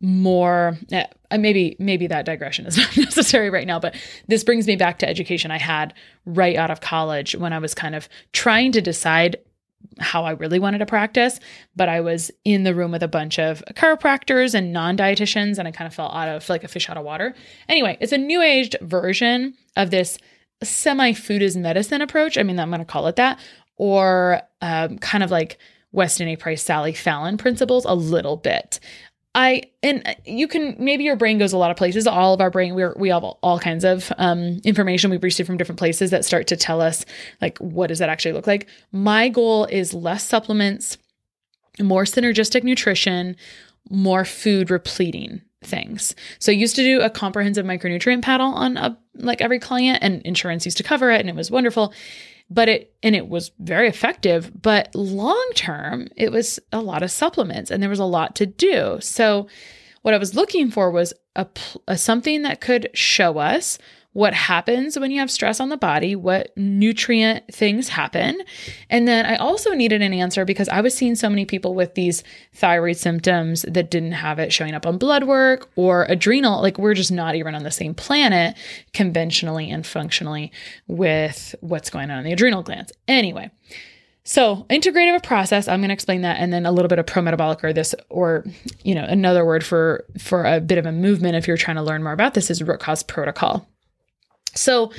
more 0.04 0.76
eh, 0.92 1.06
maybe 1.38 1.76
maybe 1.78 2.06
that 2.06 2.25
digression 2.25 2.66
is 2.66 2.76
not 2.78 2.96
necessary 2.96 3.50
right 3.50 3.66
now 3.66 3.80
but 3.80 3.94
this 4.28 4.44
brings 4.44 4.66
me 4.66 4.76
back 4.76 4.99
to 4.99 5.08
education 5.08 5.50
i 5.50 5.58
had 5.58 5.94
right 6.26 6.56
out 6.56 6.70
of 6.70 6.80
college 6.80 7.34
when 7.34 7.52
i 7.52 7.58
was 7.58 7.75
kind 7.75 7.94
of 7.94 8.08
trying 8.32 8.70
to 8.73 8.80
decide 8.80 9.37
how 10.00 10.25
I 10.25 10.30
really 10.30 10.58
wanted 10.58 10.78
to 10.78 10.87
practice, 10.87 11.38
but 11.76 11.88
I 11.88 12.00
was 12.00 12.30
in 12.44 12.64
the 12.64 12.75
room 12.75 12.90
with 12.90 13.02
a 13.02 13.08
bunch 13.08 13.38
of 13.38 13.62
chiropractors 13.75 14.54
and 14.54 14.73
non-dietitians 14.73 15.58
and 15.58 15.68
I 15.68 15.73
kind 15.73 15.87
of 15.87 15.94
felt 15.94 16.14
out 16.14 16.28
of 16.28 16.49
like 16.49 16.64
a 16.64 16.68
fish 16.68 16.88
out 16.88 16.96
of 16.96 17.04
water. 17.04 17.34
Anyway, 17.68 17.99
it's 18.00 18.12
a 18.12 18.18
new 18.18 18.42
aged 18.42 18.76
version 18.80 19.54
of 19.76 19.90
this 19.90 20.18
semi 20.62 21.12
food 21.12 21.42
is 21.42 21.56
medicine 21.56 22.00
approach. 22.00 22.38
I 22.38 22.42
mean, 22.42 22.58
I'm 22.58 22.70
going 22.70 22.80
to 22.80 22.84
call 22.84 23.06
it 23.06 23.16
that, 23.16 23.38
or 23.76 24.42
um, 24.61 24.99
kind 24.99 25.23
of 25.23 25.30
like 25.30 25.58
Weston 25.92 26.28
A. 26.28 26.37
Price, 26.37 26.62
Sally 26.62 26.92
Fallon 26.92 27.37
principles 27.37 27.84
a 27.84 27.94
little 27.94 28.37
bit. 28.37 28.80
I 29.34 29.64
and 29.82 30.16
you 30.24 30.46
can 30.46 30.76
maybe 30.78 31.04
your 31.04 31.16
brain 31.16 31.38
goes 31.38 31.52
a 31.52 31.58
lot 31.58 31.70
of 31.70 31.76
places. 31.76 32.06
All 32.06 32.34
of 32.34 32.40
our 32.40 32.50
brain, 32.50 32.74
we 32.74 32.86
we 32.96 33.08
have 33.08 33.24
all, 33.24 33.58
kinds 33.58 33.84
of 33.84 34.12
um, 34.18 34.60
information 34.64 35.10
we've 35.10 35.22
received 35.22 35.46
from 35.46 35.56
different 35.56 35.78
places 35.78 36.10
that 36.10 36.24
start 36.24 36.46
to 36.48 36.56
tell 36.56 36.80
us 36.80 37.04
like 37.40 37.58
what 37.58 37.88
does 37.88 37.98
that 37.98 38.08
actually 38.08 38.32
look 38.32 38.46
like. 38.46 38.68
My 38.92 39.28
goal 39.28 39.64
is 39.66 39.92
less 39.92 40.22
supplements, 40.24 40.98
more 41.80 42.04
synergistic 42.04 42.62
nutrition, 42.62 43.36
more 43.90 44.24
food 44.24 44.70
repleting 44.70 45.42
things. 45.62 46.14
So 46.38 46.52
I 46.52 46.54
used 46.54 46.76
to 46.76 46.82
do 46.82 47.00
a 47.00 47.10
comprehensive 47.10 47.66
micronutrient 47.66 48.22
panel 48.22 48.54
on 48.54 48.76
a, 48.76 48.96
like 49.14 49.40
every 49.40 49.58
client, 49.58 49.98
and 50.02 50.22
insurance 50.22 50.64
used 50.64 50.76
to 50.76 50.82
cover 50.82 51.10
it, 51.10 51.20
and 51.20 51.28
it 51.28 51.34
was 51.34 51.50
wonderful 51.50 51.92
but 52.50 52.68
it 52.68 52.94
and 53.02 53.16
it 53.16 53.28
was 53.28 53.50
very 53.58 53.88
effective 53.88 54.50
but 54.60 54.94
long 54.94 55.50
term 55.54 56.08
it 56.16 56.30
was 56.30 56.60
a 56.72 56.80
lot 56.80 57.02
of 57.02 57.10
supplements 57.10 57.70
and 57.70 57.82
there 57.82 57.90
was 57.90 57.98
a 57.98 58.04
lot 58.04 58.34
to 58.36 58.46
do. 58.46 58.98
So 59.00 59.48
what 60.02 60.14
i 60.14 60.18
was 60.18 60.34
looking 60.34 60.70
for 60.70 60.90
was 60.90 61.14
a, 61.34 61.46
a 61.88 61.96
something 61.96 62.42
that 62.42 62.60
could 62.60 62.90
show 62.94 63.38
us 63.38 63.78
what 64.14 64.33
happens 64.33 64.97
when 64.97 65.11
you 65.11 65.18
have 65.18 65.30
stress 65.30 65.59
on 65.59 65.68
the 65.68 65.76
body, 65.76 66.14
what 66.14 66.56
nutrient 66.56 67.44
things 67.52 67.88
happen. 67.88 68.40
And 68.88 69.09
then 69.09 69.26
I 69.26 69.35
also 69.37 69.73
needed 69.73 70.02
an 70.02 70.14
answer 70.14 70.44
because 70.44 70.68
I 70.68 70.80
was 70.80 70.94
seeing 70.94 71.16
so 71.16 71.28
many 71.28 71.44
people 71.44 71.75
with 71.75 71.94
these 71.94 72.23
thyroid 72.54 72.97
symptoms 72.97 73.62
that 73.62 73.90
didn't 73.90 74.12
have 74.12 74.38
it 74.38 74.52
showing 74.52 74.73
up 74.73 74.87
on 74.87 74.99
blood 74.99 75.25
work 75.25 75.68
or 75.75 76.04
adrenal. 76.04 76.62
Like 76.62 76.78
we're 76.78 76.94
just 76.94 77.11
not 77.11 77.35
even 77.35 77.56
on 77.56 77.64
the 77.64 77.73
same 77.73 77.92
planet 77.92 78.56
conventionally 78.92 79.68
and 79.68 79.85
functionally 79.85 80.52
with 80.87 81.56
what's 81.61 81.90
going 81.90 82.09
on 82.12 82.18
in 82.18 82.25
the 82.25 82.33
adrenal 82.33 82.62
glands. 82.62 82.92
Anyway. 83.09 83.50
So, 84.26 84.64
integrative 84.71 85.23
process, 85.23 85.68
I'm 85.68 85.80
going 85.80 85.90
to 85.90 85.94
explain 85.94 86.23
that 86.23 86.38
and 86.38 86.50
then 86.50 86.64
a 86.64 86.73
little 86.73 86.88
bit 86.88 86.99
of 86.99 87.04
pro-metabolic 87.04 87.62
or 87.62 87.75
this 87.75 87.94
or 88.09 88.47
you 88.83 88.94
know, 88.94 89.04
another 89.04 89.44
word 89.44 89.62
for 89.62 90.06
for 90.18 90.47
a 90.47 90.61
bit 90.61 90.78
of 90.78 90.87
a 90.87 90.92
movement 90.92 91.37
if 91.37 91.47
you're 91.47 91.59
trying 91.59 91.76
to 91.76 91.83
learn 91.83 92.02
more 92.02 92.14
about 92.14 92.33
this 92.33 92.49
is 92.49 92.62
root 92.62 92.80
cause 92.80 93.02
protocol. 93.02 93.68
So 94.54 94.92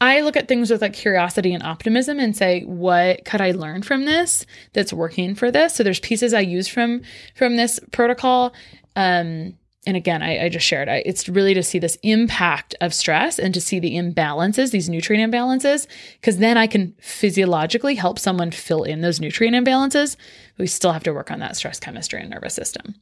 I 0.00 0.20
look 0.22 0.36
at 0.36 0.48
things 0.48 0.70
with 0.70 0.82
like 0.82 0.94
curiosity 0.94 1.54
and 1.54 1.62
optimism 1.62 2.18
and 2.18 2.36
say, 2.36 2.62
what 2.62 3.24
could 3.24 3.40
I 3.40 3.52
learn 3.52 3.82
from 3.82 4.04
this 4.04 4.46
that's 4.72 4.92
working 4.92 5.34
for 5.34 5.50
this? 5.50 5.74
So 5.74 5.82
there's 5.82 6.00
pieces 6.00 6.34
I 6.34 6.40
use 6.40 6.68
from 6.68 7.02
from 7.34 7.56
this 7.56 7.78
protocol. 7.92 8.52
Um, 8.96 9.54
and 9.84 9.96
again, 9.96 10.22
I, 10.22 10.44
I 10.44 10.48
just 10.48 10.64
shared, 10.64 10.88
I, 10.88 11.02
it's 11.04 11.28
really 11.28 11.54
to 11.54 11.62
see 11.62 11.80
this 11.80 11.98
impact 12.04 12.74
of 12.80 12.94
stress 12.94 13.38
and 13.38 13.52
to 13.52 13.60
see 13.60 13.80
the 13.80 13.96
imbalances, 13.96 14.70
these 14.70 14.88
nutrient 14.88 15.32
imbalances, 15.32 15.88
because 16.20 16.38
then 16.38 16.56
I 16.56 16.68
can 16.68 16.94
physiologically 17.00 17.96
help 17.96 18.20
someone 18.20 18.52
fill 18.52 18.84
in 18.84 19.00
those 19.00 19.20
nutrient 19.20 19.56
imbalances. 19.56 20.16
We 20.56 20.68
still 20.68 20.92
have 20.92 21.02
to 21.02 21.12
work 21.12 21.32
on 21.32 21.40
that 21.40 21.56
stress 21.56 21.80
chemistry 21.80 22.20
and 22.20 22.30
nervous 22.30 22.54
system. 22.54 22.94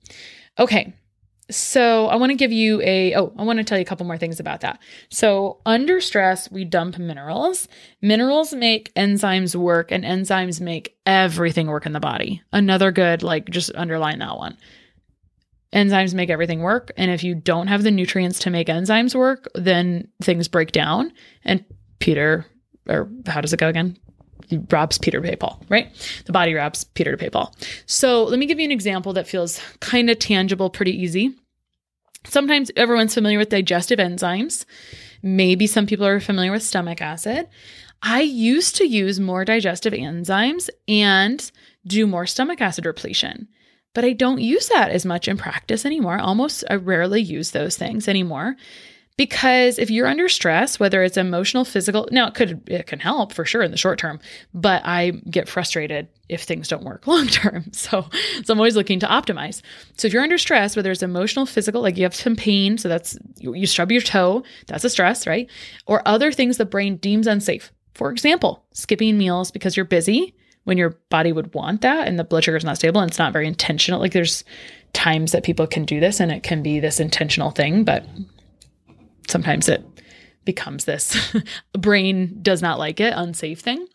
Okay, 0.58 0.94
so 1.50 2.06
I 2.06 2.16
want 2.16 2.30
to 2.30 2.36
give 2.36 2.52
you 2.52 2.80
a 2.82 3.14
oh, 3.14 3.32
I 3.36 3.42
want 3.42 3.58
to 3.58 3.64
tell 3.64 3.78
you 3.78 3.82
a 3.82 3.86
couple 3.86 4.06
more 4.06 4.18
things 4.18 4.40
about 4.40 4.60
that. 4.60 4.80
So 5.08 5.60
under 5.66 6.00
stress, 6.00 6.50
we 6.50 6.64
dump 6.64 6.98
minerals. 6.98 7.68
Minerals 8.00 8.54
make 8.54 8.94
enzymes 8.94 9.54
work 9.54 9.92
and 9.92 10.04
enzymes 10.04 10.60
make 10.60 10.96
everything 11.06 11.66
work 11.66 11.86
in 11.86 11.92
the 11.92 12.00
body. 12.00 12.42
Another 12.52 12.92
good 12.92 13.22
like 13.22 13.50
just 13.50 13.74
underline 13.74 14.18
that 14.20 14.36
one. 14.36 14.56
Enzymes 15.72 16.14
make 16.14 16.30
everything 16.30 16.60
work 16.60 16.90
and 16.96 17.10
if 17.10 17.22
you 17.22 17.34
don't 17.34 17.68
have 17.68 17.82
the 17.82 17.90
nutrients 17.90 18.40
to 18.40 18.50
make 18.50 18.68
enzymes 18.68 19.14
work, 19.14 19.48
then 19.54 20.08
things 20.22 20.48
break 20.48 20.72
down 20.72 21.12
and 21.44 21.64
Peter 21.98 22.46
or 22.88 23.10
how 23.26 23.40
does 23.40 23.52
it 23.52 23.60
go 23.60 23.68
again? 23.68 23.96
Robs 24.70 24.98
Peter 24.98 25.20
to 25.20 25.28
pay 25.28 25.36
Paul, 25.36 25.62
right? 25.68 25.92
The 26.24 26.32
body 26.32 26.54
robs 26.54 26.84
Peter 26.84 27.12
to 27.12 27.16
pay 27.16 27.30
Paul. 27.30 27.54
So 27.86 28.24
let 28.24 28.38
me 28.38 28.46
give 28.46 28.58
you 28.58 28.64
an 28.64 28.72
example 28.72 29.12
that 29.14 29.28
feels 29.28 29.60
kind 29.80 30.10
of 30.10 30.18
tangible, 30.18 30.70
pretty 30.70 30.92
easy. 30.92 31.34
Sometimes 32.24 32.70
everyone's 32.76 33.14
familiar 33.14 33.38
with 33.38 33.48
digestive 33.48 33.98
enzymes. 33.98 34.64
Maybe 35.22 35.66
some 35.66 35.86
people 35.86 36.06
are 36.06 36.20
familiar 36.20 36.52
with 36.52 36.62
stomach 36.62 37.00
acid. 37.00 37.48
I 38.02 38.20
used 38.20 38.76
to 38.76 38.86
use 38.86 39.20
more 39.20 39.44
digestive 39.44 39.92
enzymes 39.92 40.70
and 40.88 41.50
do 41.86 42.06
more 42.06 42.26
stomach 42.26 42.60
acid 42.60 42.86
repletion, 42.86 43.48
but 43.94 44.04
I 44.04 44.12
don't 44.12 44.40
use 44.40 44.68
that 44.68 44.90
as 44.90 45.04
much 45.04 45.28
in 45.28 45.36
practice 45.36 45.84
anymore. 45.84 46.18
Almost, 46.18 46.64
I 46.70 46.76
rarely 46.76 47.20
use 47.20 47.50
those 47.50 47.76
things 47.76 48.08
anymore 48.08 48.56
because 49.20 49.78
if 49.78 49.90
you're 49.90 50.06
under 50.06 50.30
stress 50.30 50.80
whether 50.80 51.02
it's 51.02 51.18
emotional 51.18 51.66
physical 51.66 52.08
now 52.10 52.26
it 52.26 52.32
could 52.32 52.66
it 52.66 52.86
can 52.86 52.98
help 52.98 53.34
for 53.34 53.44
sure 53.44 53.60
in 53.60 53.70
the 53.70 53.76
short 53.76 53.98
term 53.98 54.18
but 54.54 54.80
i 54.86 55.10
get 55.28 55.46
frustrated 55.46 56.08
if 56.30 56.44
things 56.44 56.68
don't 56.68 56.84
work 56.84 57.06
long 57.06 57.26
term. 57.26 57.70
So 57.74 58.08
so 58.44 58.54
i'm 58.54 58.58
always 58.58 58.76
looking 58.76 58.98
to 59.00 59.06
optimize. 59.06 59.60
So 59.98 60.06
if 60.06 60.14
you're 60.14 60.22
under 60.22 60.38
stress 60.38 60.74
whether 60.74 60.90
it's 60.90 61.02
emotional 61.02 61.44
physical 61.44 61.82
like 61.82 61.98
you 61.98 62.04
have 62.04 62.14
some 62.14 62.34
pain 62.34 62.78
so 62.78 62.88
that's 62.88 63.18
you, 63.36 63.52
you 63.52 63.66
stub 63.66 63.92
your 63.92 64.00
toe 64.00 64.42
that's 64.66 64.84
a 64.84 64.90
stress 64.90 65.26
right? 65.26 65.50
Or 65.84 66.00
other 66.08 66.32
things 66.32 66.56
the 66.56 66.64
brain 66.64 66.96
deems 66.96 67.26
unsafe. 67.26 67.70
For 67.92 68.10
example 68.10 68.64
skipping 68.72 69.18
meals 69.18 69.50
because 69.50 69.76
you're 69.76 69.84
busy 69.84 70.34
when 70.64 70.78
your 70.78 70.90
body 71.10 71.32
would 71.32 71.52
want 71.52 71.82
that 71.82 72.08
and 72.08 72.18
the 72.18 72.24
blood 72.24 72.44
sugar 72.44 72.56
is 72.56 72.64
not 72.64 72.78
stable 72.78 73.02
and 73.02 73.10
it's 73.10 73.18
not 73.18 73.34
very 73.34 73.46
intentional. 73.46 74.00
Like 74.00 74.12
there's 74.12 74.44
times 74.94 75.32
that 75.32 75.44
people 75.44 75.66
can 75.66 75.84
do 75.84 76.00
this 76.00 76.20
and 76.20 76.32
it 76.32 76.42
can 76.42 76.62
be 76.62 76.80
this 76.80 76.98
intentional 76.98 77.50
thing 77.50 77.84
but 77.84 78.04
sometimes 79.28 79.68
it 79.68 79.84
becomes 80.44 80.84
this 80.84 81.34
brain 81.78 82.38
does 82.42 82.62
not 82.62 82.78
like 82.78 83.00
it, 83.00 83.12
unsafe 83.16 83.60
thing. 83.60 83.86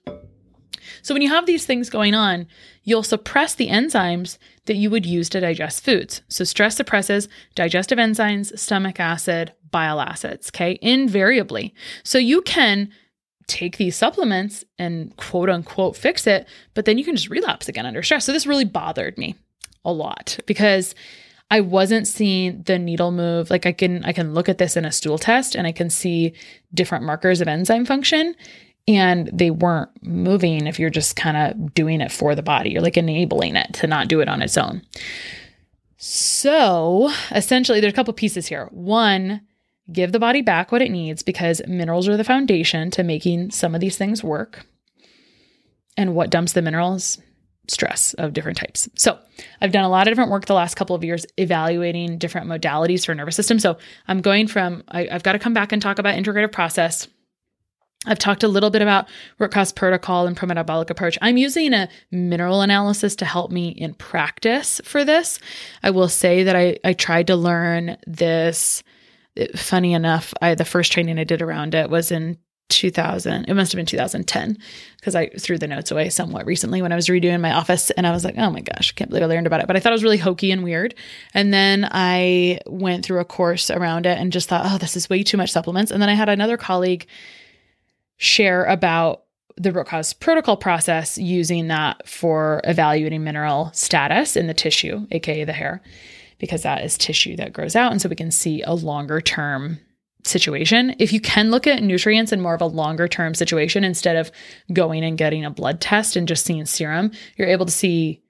So 1.02 1.14
when 1.14 1.22
you 1.22 1.30
have 1.30 1.46
these 1.46 1.66
things 1.66 1.90
going 1.90 2.14
on, 2.14 2.48
you'll 2.84 3.04
suppress 3.04 3.56
the 3.56 3.70
enzymes 3.70 4.38
that 4.66 4.76
you 4.76 4.90
would 4.90 5.06
use 5.06 5.30
to 5.30 5.40
digest 5.40 5.84
foods. 5.84 6.22
So 6.28 6.44
stress 6.44 6.78
suppresses 6.78 7.28
digestive 7.56 7.98
enzymes, 7.98 8.58
stomach 8.58 9.00
acid, 9.00 9.54
bile 9.72 10.00
acids, 10.00 10.50
okay, 10.54 10.78
invariably. 10.82 11.74
So 12.04 12.18
you 12.18 12.42
can 12.42 12.90
take 13.48 13.78
these 13.78 13.96
supplements 13.96 14.64
and 14.80 15.16
quote 15.18 15.50
unquote 15.50 15.96
fix 15.96 16.26
it, 16.26 16.48
but 16.74 16.86
then 16.86 16.98
you 16.98 17.06
can 17.06 17.16
just 17.16 17.30
relapse 17.30 17.68
again 17.68 17.86
under 17.86 18.02
stress. 18.02 18.26
So 18.26 18.32
this 18.32 18.48
really 18.48 18.66
bothered 18.66 19.18
me 19.18 19.36
a 19.84 19.92
lot 19.92 20.40
because 20.46 20.96
I 21.52 21.62
wasn't 21.62 22.08
seeing 22.08 22.64
the 22.64 22.80
needle 22.80 23.12
move. 23.12 23.50
Like 23.50 23.66
I 23.66 23.72
can 23.72 24.04
I 24.04 24.14
can 24.14 24.34
look 24.34 24.50
at 24.50 24.58
this 24.58 24.76
in 24.76 24.86
a 24.86 24.92
stool 24.92 25.18
test 25.18 25.56
and 25.56 25.68
I 25.68 25.72
can 25.72 25.90
see 25.90 26.34
different 26.74 27.06
markers 27.06 27.42
of 27.42 27.48
enzyme 27.48 27.86
function 27.86 28.36
and 28.88 29.30
they 29.34 29.52
weren't 29.52 29.90
moving 30.04 30.68
if 30.68 30.80
you're 30.80 30.90
just 30.90 31.16
kind 31.16 31.38
of 31.38 31.74
doing 31.74 32.02
it 32.02 32.12
for 32.12 32.36
the 32.36 32.44
body. 32.44 32.72
You're 32.72 32.82
like 32.82 32.98
enabling 32.98 33.56
it 33.56 33.74
to 33.76 33.88
not 33.88 34.08
do 34.08 34.22
it 34.22 34.30
on 34.30 34.42
its 34.42 34.58
own. 34.58 34.82
So, 35.98 37.12
essentially 37.32 37.80
there's 37.80 37.94
a 37.94 37.96
couple 37.96 38.14
pieces 38.14 38.48
here. 38.48 38.68
One, 38.72 39.42
give 39.92 40.12
the 40.12 40.20
body 40.20 40.42
back 40.42 40.72
what 40.72 40.82
it 40.82 40.92
needs 40.92 41.24
because 41.24 41.62
minerals 41.68 42.08
are 42.08 42.18
the 42.18 42.24
foundation 42.24 42.92
to 42.92 43.04
making 43.04 43.52
some 43.52 43.74
of 43.74 43.82
these 43.82 43.98
things 43.98 44.24
work. 44.24 44.66
And 45.98 46.14
what 46.14 46.30
dumps 46.30 46.54
the 46.54 46.62
minerals? 46.62 47.20
Stress 47.68 48.14
of 48.16 48.34
different 48.34 48.58
types. 48.58 48.90
So 48.96 49.18
I've 49.62 49.72
done 49.72 49.84
a 49.84 49.90
lot 49.90 50.08
of 50.08 50.12
different 50.12 50.32
work 50.32 50.46
the 50.46 50.54
last 50.54 50.76
couple 50.76 50.96
of 50.96 51.04
years 51.04 51.26
evaluating 51.38 52.18
different 52.18 52.48
modalities 52.48 53.06
for 53.06 53.14
nervous 53.16 53.36
system. 53.36 53.60
So 53.60 53.78
I'm 54.08 54.22
going 54.22 54.48
from, 54.48 54.84
I, 54.88 55.06
have 55.06 55.24
got 55.24 55.34
to 55.34 55.40
come 55.40 55.54
back 55.54 55.72
and 55.72 55.82
talk 55.82 56.00
about 56.00 56.16
integrative 56.16 56.52
process. 56.52 57.08
I've 58.08 58.20
talked 58.20 58.44
a 58.44 58.48
little 58.48 58.70
bit 58.70 58.82
about 58.82 59.08
root 59.40 59.52
cause 59.52 59.72
protocol 59.72 60.28
and 60.28 60.38
prometabolic 60.38 60.90
approach. 60.90 61.18
I'm 61.22 61.38
using 61.38 61.74
a 61.74 61.90
mineral 62.12 62.62
analysis 62.62 63.16
to 63.18 63.26
help 63.26 63.52
me 63.52 63.70
in 63.70 63.96
practice 63.96 64.80
for 64.84 65.04
this. 65.04 65.40
I 65.82 65.90
will 65.90 66.10
say 66.10 66.44
that 66.44 66.56
I, 66.56 66.78
I 66.84 66.94
tried 66.94 67.28
to 67.28 67.36
learn 67.36 67.98
this. 68.06 68.84
Funny 69.56 69.94
enough, 69.94 70.34
I 70.42 70.56
the 70.56 70.64
first 70.64 70.94
training 70.94 71.20
I 71.20 71.26
did 71.26 71.42
around 71.42 71.76
it 71.76 71.90
was 71.90 72.12
in 72.12 72.38
2000 72.70 73.46
it 73.46 73.54
must 73.54 73.72
have 73.72 73.78
been 73.78 73.86
2010 73.86 74.58
because 74.98 75.14
i 75.14 75.28
threw 75.40 75.58
the 75.58 75.68
notes 75.68 75.92
away 75.92 76.10
somewhat 76.10 76.46
recently 76.48 76.82
when 76.82 76.92
i 76.92 76.96
was 76.96 77.08
redoing 77.08 77.40
my 77.40 77.54
office 77.54 77.92
and 77.92 78.08
i 78.08 78.12
was 78.12 78.26
like 78.26 78.36
oh 78.38 78.50
my 78.50 78.62
gosh 78.62 78.92
i 78.92 78.98
can't 78.98 79.10
believe 79.10 79.24
i 79.24 79.28
learned 79.28 79.46
about 79.46 79.60
it 79.60 79.68
but 79.68 79.76
i 79.76 79.80
thought 79.80 79.92
it 79.92 79.94
was 79.94 80.04
really 80.04 80.18
hokey 80.18 80.52
and 80.52 80.64
weird 80.64 80.96
and 81.36 81.54
then 81.54 81.88
i 81.92 82.60
went 82.66 83.06
through 83.06 83.20
a 83.20 83.26
course 83.26 83.70
around 83.70 84.08
it 84.08 84.18
and 84.18 84.32
just 84.32 84.50
thought 84.50 84.66
oh 84.66 84.80
this 84.80 84.98
is 84.98 85.10
way 85.10 85.22
too 85.22 85.38
much 85.38 85.52
supplements 85.52 85.92
and 85.92 86.02
then 86.02 86.10
i 86.10 86.16
had 86.16 86.28
another 86.28 86.58
colleague 86.58 87.06
share 88.18 88.66
about 88.66 89.26
the 89.58 89.72
root 89.72 89.88
cause 89.88 90.14
protocol 90.14 90.58
process 90.58 91.18
using 91.18 91.68
that 91.68 92.08
for 92.08 92.62
evaluating 92.66 93.24
mineral 93.24 93.72
status 93.74 94.36
in 94.36 94.48
the 94.48 94.54
tissue, 94.54 95.08
aka 95.12 95.44
the 95.44 95.54
hair, 95.54 95.82
because 96.40 96.64
that 96.64 96.84
is 96.84 96.98
tissue 96.98 97.36
that 97.38 97.54
grows 97.54 97.76
out. 97.76 97.92
And 97.92 98.02
so 98.02 98.10
we 98.10 98.16
can 98.16 98.32
see 98.32 98.62
a 98.64 98.74
longer 98.74 99.22
term 99.22 99.80
situation. 100.26 100.96
If 101.00 101.14
you 101.14 101.22
can 101.22 101.52
look 101.52 101.68
at 101.68 101.84
nutrients 101.84 102.32
in 102.32 102.42
more 102.42 102.56
of 102.56 102.62
a 102.62 102.66
longer 102.66 103.08
term 103.08 103.34
situation 103.34 103.84
instead 103.84 104.16
of 104.16 104.32
going 104.74 105.04
and 105.04 105.18
getting 105.18 105.46
a 105.46 105.50
blood 105.50 105.80
test 105.80 106.16
and 106.16 106.28
just 106.28 106.46
seeing 106.46 106.66
serum, 106.66 107.12
you're 107.38 107.48
able 107.48 107.66
to 107.66 107.72
see 107.72 108.22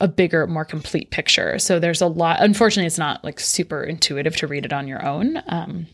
a 0.00 0.08
bigger, 0.08 0.46
more 0.46 0.64
complete 0.64 1.10
picture. 1.10 1.58
So 1.58 1.78
there's 1.78 2.00
a 2.00 2.06
lot, 2.06 2.42
unfortunately, 2.42 2.86
it's 2.86 2.98
not 2.98 3.22
like 3.22 3.38
super 3.38 3.82
intuitive 3.82 4.36
to 4.36 4.46
read 4.46 4.64
it 4.64 4.72
on 4.72 4.88
your 4.88 5.04
own. 5.04 5.42
Um, 5.46 5.86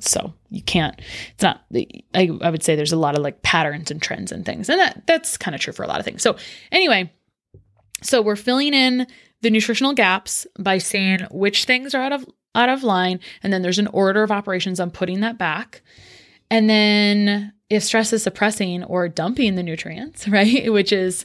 so 0.00 0.34
you 0.50 0.62
can't 0.62 1.00
it's 1.32 1.42
not 1.42 1.64
I, 2.12 2.30
I 2.40 2.50
would 2.50 2.64
say 2.64 2.74
there's 2.74 2.92
a 2.92 2.96
lot 2.96 3.16
of 3.16 3.22
like 3.22 3.42
patterns 3.42 3.88
and 3.90 4.02
trends 4.02 4.32
and 4.32 4.44
things 4.44 4.68
and 4.68 4.80
that 4.80 5.06
that's 5.06 5.36
kind 5.36 5.54
of 5.54 5.60
true 5.60 5.72
for 5.72 5.84
a 5.84 5.86
lot 5.86 6.00
of 6.00 6.04
things 6.04 6.22
so 6.22 6.36
anyway 6.72 7.12
so 8.02 8.20
we're 8.20 8.34
filling 8.34 8.74
in 8.74 9.06
the 9.42 9.50
nutritional 9.50 9.92
gaps 9.92 10.44
by 10.58 10.78
saying 10.78 11.20
which 11.30 11.66
things 11.66 11.94
are 11.94 12.02
out 12.02 12.12
of 12.12 12.26
out 12.54 12.68
of 12.68 12.82
line 12.82 13.20
and 13.42 13.52
then 13.52 13.62
there's 13.62 13.78
an 13.78 13.86
order 13.88 14.22
of 14.22 14.30
operations 14.30 14.80
on 14.80 14.90
putting 14.90 15.20
that 15.20 15.38
back. 15.38 15.82
And 16.50 16.68
then 16.68 17.52
if 17.70 17.82
stress 17.82 18.12
is 18.12 18.22
suppressing 18.22 18.84
or 18.84 19.08
dumping 19.08 19.54
the 19.54 19.62
nutrients 19.62 20.28
right 20.28 20.70
which 20.72 20.92
is 20.92 21.24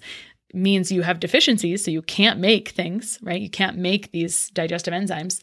means 0.53 0.91
you 0.91 1.01
have 1.01 1.19
deficiencies 1.19 1.83
so 1.83 1.91
you 1.91 2.01
can't 2.01 2.39
make 2.39 2.69
things 2.69 3.19
right 3.21 3.41
you 3.41 3.49
can't 3.49 3.77
make 3.77 4.11
these 4.11 4.49
digestive 4.51 4.93
enzymes 4.93 5.41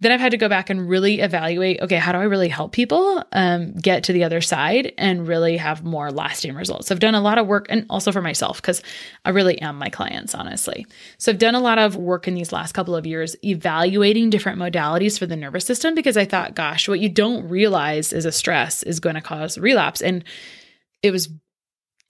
then 0.00 0.12
I've 0.12 0.20
had 0.20 0.30
to 0.30 0.38
go 0.38 0.48
back 0.48 0.70
and 0.70 0.88
really 0.88 1.20
evaluate 1.20 1.80
okay, 1.82 1.96
how 1.96 2.12
do 2.12 2.18
I 2.18 2.24
really 2.24 2.48
help 2.48 2.72
people 2.72 3.22
um, 3.32 3.72
get 3.74 4.04
to 4.04 4.12
the 4.12 4.24
other 4.24 4.40
side 4.40 4.92
and 4.96 5.28
really 5.28 5.58
have 5.58 5.84
more 5.84 6.10
lasting 6.10 6.54
results? 6.54 6.90
I've 6.90 7.00
done 7.00 7.14
a 7.14 7.20
lot 7.20 7.38
of 7.38 7.46
work 7.46 7.66
and 7.68 7.84
also 7.90 8.10
for 8.10 8.22
myself 8.22 8.60
because 8.60 8.82
I 9.24 9.30
really 9.30 9.60
am 9.60 9.76
my 9.76 9.90
clients, 9.90 10.34
honestly. 10.34 10.86
So 11.18 11.30
I've 11.30 11.38
done 11.38 11.54
a 11.54 11.60
lot 11.60 11.78
of 11.78 11.96
work 11.96 12.26
in 12.26 12.34
these 12.34 12.52
last 12.52 12.72
couple 12.72 12.96
of 12.96 13.06
years 13.06 13.36
evaluating 13.44 14.30
different 14.30 14.58
modalities 14.58 15.18
for 15.18 15.26
the 15.26 15.36
nervous 15.36 15.66
system 15.66 15.94
because 15.94 16.16
I 16.16 16.24
thought, 16.24 16.54
gosh, 16.54 16.88
what 16.88 17.00
you 17.00 17.10
don't 17.10 17.48
realize 17.48 18.12
is 18.12 18.24
a 18.24 18.32
stress 18.32 18.82
is 18.82 19.00
going 19.00 19.16
to 19.16 19.20
cause 19.20 19.58
relapse. 19.58 20.00
And 20.00 20.24
it 21.02 21.10
was 21.10 21.28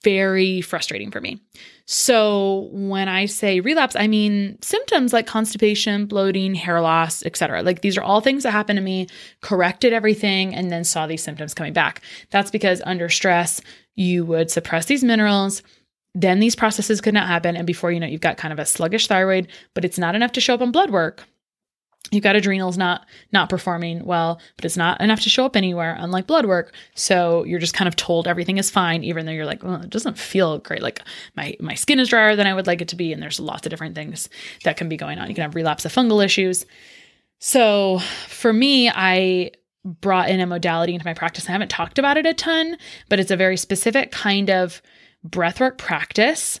very 0.03 0.61
frustrating 0.61 1.11
for 1.11 1.21
me. 1.21 1.39
So 1.85 2.69
when 2.71 3.09
I 3.09 3.25
say 3.25 3.59
relapse, 3.59 3.95
I 3.95 4.07
mean 4.07 4.57
symptoms 4.61 5.13
like 5.13 5.27
constipation, 5.27 6.05
bloating, 6.05 6.55
hair 6.55 6.81
loss, 6.81 7.25
etc. 7.25 7.63
Like 7.63 7.81
these 7.81 7.97
are 7.97 8.03
all 8.03 8.21
things 8.21 8.43
that 8.43 8.51
happened 8.51 8.77
to 8.77 8.83
me, 8.83 9.07
corrected 9.41 9.93
everything 9.93 10.55
and 10.55 10.71
then 10.71 10.83
saw 10.83 11.07
these 11.07 11.23
symptoms 11.23 11.53
coming 11.53 11.73
back. 11.73 12.01
That's 12.29 12.51
because 12.51 12.81
under 12.85 13.09
stress, 13.09 13.61
you 13.95 14.25
would 14.25 14.49
suppress 14.49 14.85
these 14.85 15.03
minerals, 15.03 15.63
then 16.13 16.39
these 16.39 16.55
processes 16.55 17.01
could 17.01 17.13
not 17.13 17.27
happen 17.27 17.55
and 17.55 17.67
before 17.67 17.91
you 17.91 17.99
know 17.99 18.07
it, 18.07 18.11
you've 18.11 18.21
got 18.21 18.37
kind 18.37 18.51
of 18.53 18.59
a 18.59 18.65
sluggish 18.65 19.07
thyroid, 19.07 19.47
but 19.73 19.85
it's 19.85 19.99
not 19.99 20.15
enough 20.15 20.31
to 20.33 20.41
show 20.41 20.53
up 20.53 20.61
on 20.61 20.71
blood 20.71 20.91
work 20.91 21.25
you've 22.11 22.23
got 22.23 22.35
adrenals 22.35 22.77
not 22.77 23.05
not 23.31 23.49
performing 23.49 24.05
well 24.05 24.39
but 24.57 24.65
it's 24.65 24.77
not 24.77 24.99
enough 25.01 25.21
to 25.21 25.29
show 25.29 25.45
up 25.45 25.55
anywhere 25.55 25.95
unlike 25.99 26.27
blood 26.27 26.45
work. 26.45 26.73
So 26.95 27.43
you're 27.45 27.59
just 27.59 27.73
kind 27.73 27.87
of 27.87 27.95
told 27.95 28.27
everything 28.27 28.57
is 28.57 28.69
fine 28.69 29.03
even 29.03 29.25
though 29.25 29.31
you're 29.31 29.45
like 29.45 29.63
well 29.63 29.81
it 29.81 29.89
doesn't 29.89 30.17
feel 30.17 30.59
great. 30.59 30.81
Like 30.81 31.01
my 31.35 31.55
my 31.59 31.73
skin 31.73 31.99
is 31.99 32.09
drier 32.09 32.35
than 32.35 32.47
i 32.47 32.53
would 32.53 32.67
like 32.67 32.81
it 32.81 32.89
to 32.89 32.95
be 32.95 33.13
and 33.13 33.21
there's 33.21 33.39
lots 33.39 33.65
of 33.65 33.69
different 33.69 33.95
things 33.95 34.29
that 34.63 34.77
can 34.77 34.89
be 34.89 34.97
going 34.97 35.17
on. 35.17 35.27
You 35.29 35.35
can 35.35 35.43
have 35.43 35.55
relapse 35.55 35.85
of 35.85 35.93
fungal 35.93 36.23
issues. 36.23 36.65
So 37.39 37.99
for 38.27 38.53
me 38.53 38.89
i 38.89 39.51
brought 39.83 40.29
in 40.29 40.39
a 40.39 40.45
modality 40.45 40.93
into 40.93 41.05
my 41.05 41.13
practice. 41.15 41.49
I 41.49 41.53
haven't 41.53 41.71
talked 41.71 41.97
about 41.97 42.17
it 42.17 42.25
a 42.25 42.33
ton 42.33 42.77
but 43.09 43.19
it's 43.19 43.31
a 43.31 43.37
very 43.37 43.57
specific 43.57 44.11
kind 44.11 44.49
of 44.49 44.81
breathwork 45.27 45.77
practice. 45.77 46.59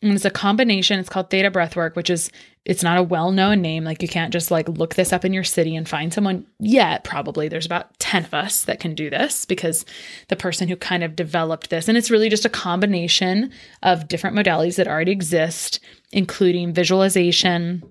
And 0.00 0.14
it's 0.14 0.24
a 0.24 0.30
combination. 0.30 0.98
It's 0.98 1.08
called 1.08 1.30
Theta 1.30 1.48
Breathwork, 1.48 1.94
which 1.94 2.10
is 2.10 2.30
it's 2.64 2.82
not 2.82 2.98
a 2.98 3.02
well-known 3.02 3.60
name. 3.60 3.82
Like 3.82 4.02
you 4.02 4.08
can't 4.08 4.32
just 4.32 4.50
like 4.50 4.68
look 4.68 4.94
this 4.94 5.12
up 5.12 5.24
in 5.24 5.32
your 5.32 5.42
city 5.42 5.74
and 5.74 5.88
find 5.88 6.12
someone 6.12 6.46
yet. 6.60 7.02
Probably 7.02 7.48
there's 7.48 7.66
about 7.66 7.98
10 7.98 8.24
of 8.24 8.34
us 8.34 8.62
that 8.64 8.78
can 8.78 8.94
do 8.94 9.10
this 9.10 9.44
because 9.44 9.84
the 10.28 10.36
person 10.36 10.68
who 10.68 10.76
kind 10.76 11.02
of 11.02 11.16
developed 11.16 11.70
this 11.70 11.88
and 11.88 11.98
it's 11.98 12.10
really 12.10 12.28
just 12.28 12.44
a 12.44 12.50
combination 12.50 13.50
of 13.82 14.06
different 14.06 14.36
modalities 14.36 14.76
that 14.76 14.86
already 14.86 15.10
exist, 15.10 15.80
including 16.12 16.72
visualization, 16.72 17.82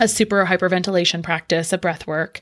a 0.00 0.08
super 0.08 0.44
hyperventilation 0.46 1.22
practice, 1.22 1.72
a 1.72 1.78
breath 1.78 2.06
work, 2.06 2.40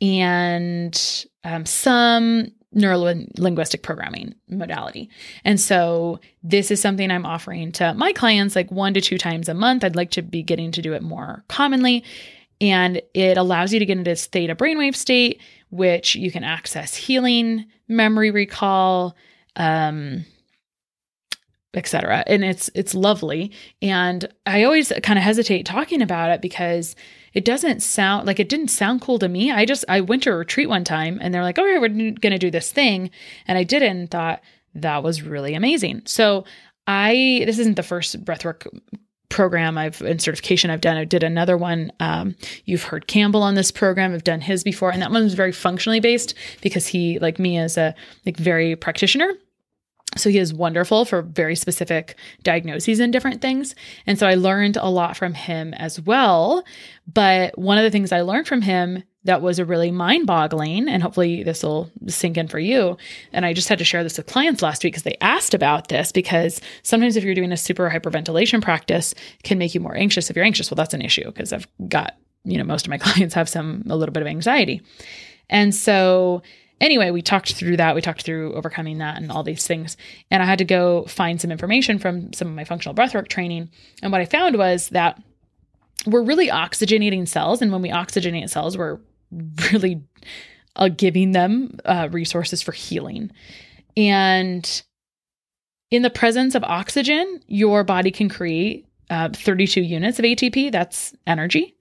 and 0.00 1.26
um, 1.44 1.64
some 1.66 2.50
neuro 2.72 3.14
linguistic 3.36 3.82
programming 3.82 4.34
modality. 4.48 5.10
And 5.44 5.60
so 5.60 6.20
this 6.42 6.70
is 6.70 6.80
something 6.80 7.10
I'm 7.10 7.26
offering 7.26 7.72
to 7.72 7.94
my 7.94 8.12
clients 8.12 8.54
like 8.54 8.70
one 8.70 8.94
to 8.94 9.00
two 9.00 9.18
times 9.18 9.48
a 9.48 9.54
month. 9.54 9.84
I'd 9.84 9.96
like 9.96 10.12
to 10.12 10.22
be 10.22 10.42
getting 10.42 10.70
to 10.72 10.82
do 10.82 10.92
it 10.92 11.02
more 11.02 11.44
commonly. 11.48 12.04
And 12.60 13.00
it 13.14 13.36
allows 13.36 13.72
you 13.72 13.78
to 13.78 13.86
get 13.86 13.98
into 13.98 14.10
this 14.10 14.26
theta 14.26 14.54
brainwave 14.54 14.94
state, 14.94 15.40
which 15.70 16.14
you 16.14 16.30
can 16.30 16.44
access 16.44 16.94
healing, 16.94 17.66
memory 17.88 18.30
recall, 18.30 19.16
um, 19.56 20.24
etc. 21.74 22.24
And 22.26 22.44
it's 22.44 22.70
it's 22.74 22.94
lovely. 22.94 23.52
And 23.80 24.28
I 24.46 24.64
always 24.64 24.92
kind 25.02 25.18
of 25.18 25.24
hesitate 25.24 25.66
talking 25.66 26.02
about 26.02 26.30
it 26.30 26.40
because 26.40 26.96
it 27.32 27.44
doesn't 27.44 27.82
sound 27.82 28.26
like 28.26 28.40
it 28.40 28.48
didn't 28.48 28.68
sound 28.68 29.00
cool 29.00 29.18
to 29.20 29.28
me. 29.28 29.50
I 29.52 29.64
just 29.64 29.84
I 29.88 30.00
went 30.00 30.24
to 30.24 30.32
a 30.32 30.36
retreat 30.36 30.68
one 30.68 30.84
time 30.84 31.18
and 31.20 31.32
they're 31.32 31.42
like, 31.42 31.58
"Oh, 31.58 31.62
we're 31.62 31.88
going 31.88 32.16
to 32.32 32.38
do 32.38 32.50
this 32.50 32.72
thing," 32.72 33.10
and 33.46 33.56
I 33.56 33.64
did 33.64 33.82
it 33.82 33.90
and 33.90 34.10
thought 34.10 34.40
that 34.74 35.02
was 35.02 35.22
really 35.22 35.54
amazing. 35.54 36.02
So 36.06 36.44
I 36.86 37.42
this 37.46 37.58
isn't 37.58 37.76
the 37.76 37.82
first 37.82 38.24
breathwork 38.24 38.66
program 39.28 39.78
I've 39.78 40.02
in 40.02 40.18
certification 40.18 40.70
I've 40.70 40.80
done. 40.80 40.96
I 40.96 41.04
did 41.04 41.22
another 41.22 41.56
one. 41.56 41.92
Um, 42.00 42.34
you've 42.64 42.82
heard 42.82 43.06
Campbell 43.06 43.42
on 43.42 43.54
this 43.54 43.70
program. 43.70 44.12
I've 44.12 44.24
done 44.24 44.40
his 44.40 44.64
before, 44.64 44.90
and 44.90 45.00
that 45.00 45.10
one 45.10 45.22
was 45.22 45.34
very 45.34 45.52
functionally 45.52 46.00
based 46.00 46.34
because 46.60 46.88
he, 46.88 47.18
like 47.20 47.38
me, 47.38 47.58
is 47.58 47.78
a 47.78 47.94
like 48.26 48.36
very 48.36 48.76
practitioner. 48.76 49.32
So 50.16 50.28
he 50.28 50.38
is 50.38 50.52
wonderful 50.52 51.04
for 51.04 51.22
very 51.22 51.54
specific 51.54 52.16
diagnoses 52.42 52.98
and 52.98 53.12
different 53.12 53.40
things. 53.40 53.74
And 54.06 54.18
so 54.18 54.26
I 54.26 54.34
learned 54.34 54.76
a 54.76 54.88
lot 54.88 55.16
from 55.16 55.34
him 55.34 55.72
as 55.74 56.00
well. 56.00 56.64
But 57.12 57.56
one 57.56 57.78
of 57.78 57.84
the 57.84 57.90
things 57.90 58.10
I 58.10 58.22
learned 58.22 58.48
from 58.48 58.62
him 58.62 59.04
that 59.24 59.42
was 59.42 59.58
a 59.58 59.64
really 59.64 59.90
mind 59.90 60.26
boggling, 60.26 60.88
and 60.88 61.02
hopefully 61.02 61.42
this 61.42 61.62
will 61.62 61.90
sink 62.06 62.38
in 62.38 62.48
for 62.48 62.58
you. 62.58 62.96
And 63.32 63.44
I 63.44 63.52
just 63.52 63.68
had 63.68 63.78
to 63.78 63.84
share 63.84 64.02
this 64.02 64.16
with 64.16 64.26
clients 64.26 64.62
last 64.62 64.82
week 64.82 64.94
because 64.94 65.02
they 65.02 65.16
asked 65.20 65.52
about 65.52 65.88
this 65.88 66.10
because 66.10 66.60
sometimes 66.82 67.16
if 67.16 67.24
you're 67.24 67.34
doing 67.34 67.52
a 67.52 67.56
super 67.56 67.90
hyperventilation 67.90 68.62
practice 68.62 69.14
can 69.42 69.58
make 69.58 69.74
you 69.74 69.80
more 69.80 69.96
anxious. 69.96 70.30
If 70.30 70.36
you're 70.36 70.44
anxious, 70.44 70.70
well, 70.70 70.76
that's 70.76 70.94
an 70.94 71.02
issue 71.02 71.26
because 71.26 71.52
I've 71.52 71.68
got, 71.86 72.16
you 72.44 72.56
know, 72.56 72.64
most 72.64 72.86
of 72.86 72.90
my 72.90 72.98
clients 72.98 73.34
have 73.34 73.48
some, 73.48 73.84
a 73.90 73.96
little 73.96 74.12
bit 74.12 74.22
of 74.22 74.26
anxiety. 74.26 74.80
And 75.50 75.74
so 75.74 76.42
anyway, 76.80 77.10
we 77.10 77.22
talked 77.22 77.52
through 77.54 77.76
that. 77.76 77.94
We 77.94 78.00
talked 78.00 78.22
through 78.22 78.54
overcoming 78.54 78.98
that 78.98 79.16
and 79.16 79.30
all 79.30 79.42
these 79.42 79.66
things. 79.66 79.96
And 80.30 80.42
I 80.42 80.46
had 80.46 80.58
to 80.58 80.64
go 80.64 81.04
find 81.04 81.40
some 81.40 81.52
information 81.52 81.98
from 81.98 82.32
some 82.32 82.48
of 82.48 82.54
my 82.54 82.64
functional 82.64 82.94
breathwork 82.94 83.28
training. 83.28 83.70
And 84.02 84.12
what 84.12 84.20
I 84.20 84.26
found 84.26 84.56
was 84.56 84.88
that 84.90 85.22
we're 86.06 86.22
really 86.22 86.48
oxygenating 86.48 87.28
cells. 87.28 87.60
And 87.60 87.70
when 87.70 87.82
we 87.82 87.90
oxygenate 87.90 88.50
cells, 88.50 88.76
we're 88.76 88.98
really 89.72 90.02
uh, 90.76 90.88
giving 90.88 91.32
them 91.32 91.78
uh, 91.84 92.08
resources 92.10 92.62
for 92.62 92.72
healing. 92.72 93.30
And 93.96 94.82
in 95.90 96.02
the 96.02 96.10
presence 96.10 96.54
of 96.54 96.64
oxygen, 96.64 97.42
your 97.46 97.84
body 97.84 98.10
can 98.10 98.28
create 98.28 98.86
uh, 99.10 99.28
32 99.32 99.82
units 99.82 100.18
of 100.18 100.24
ATP. 100.24 100.70
That's 100.70 101.14
energy. 101.26 101.76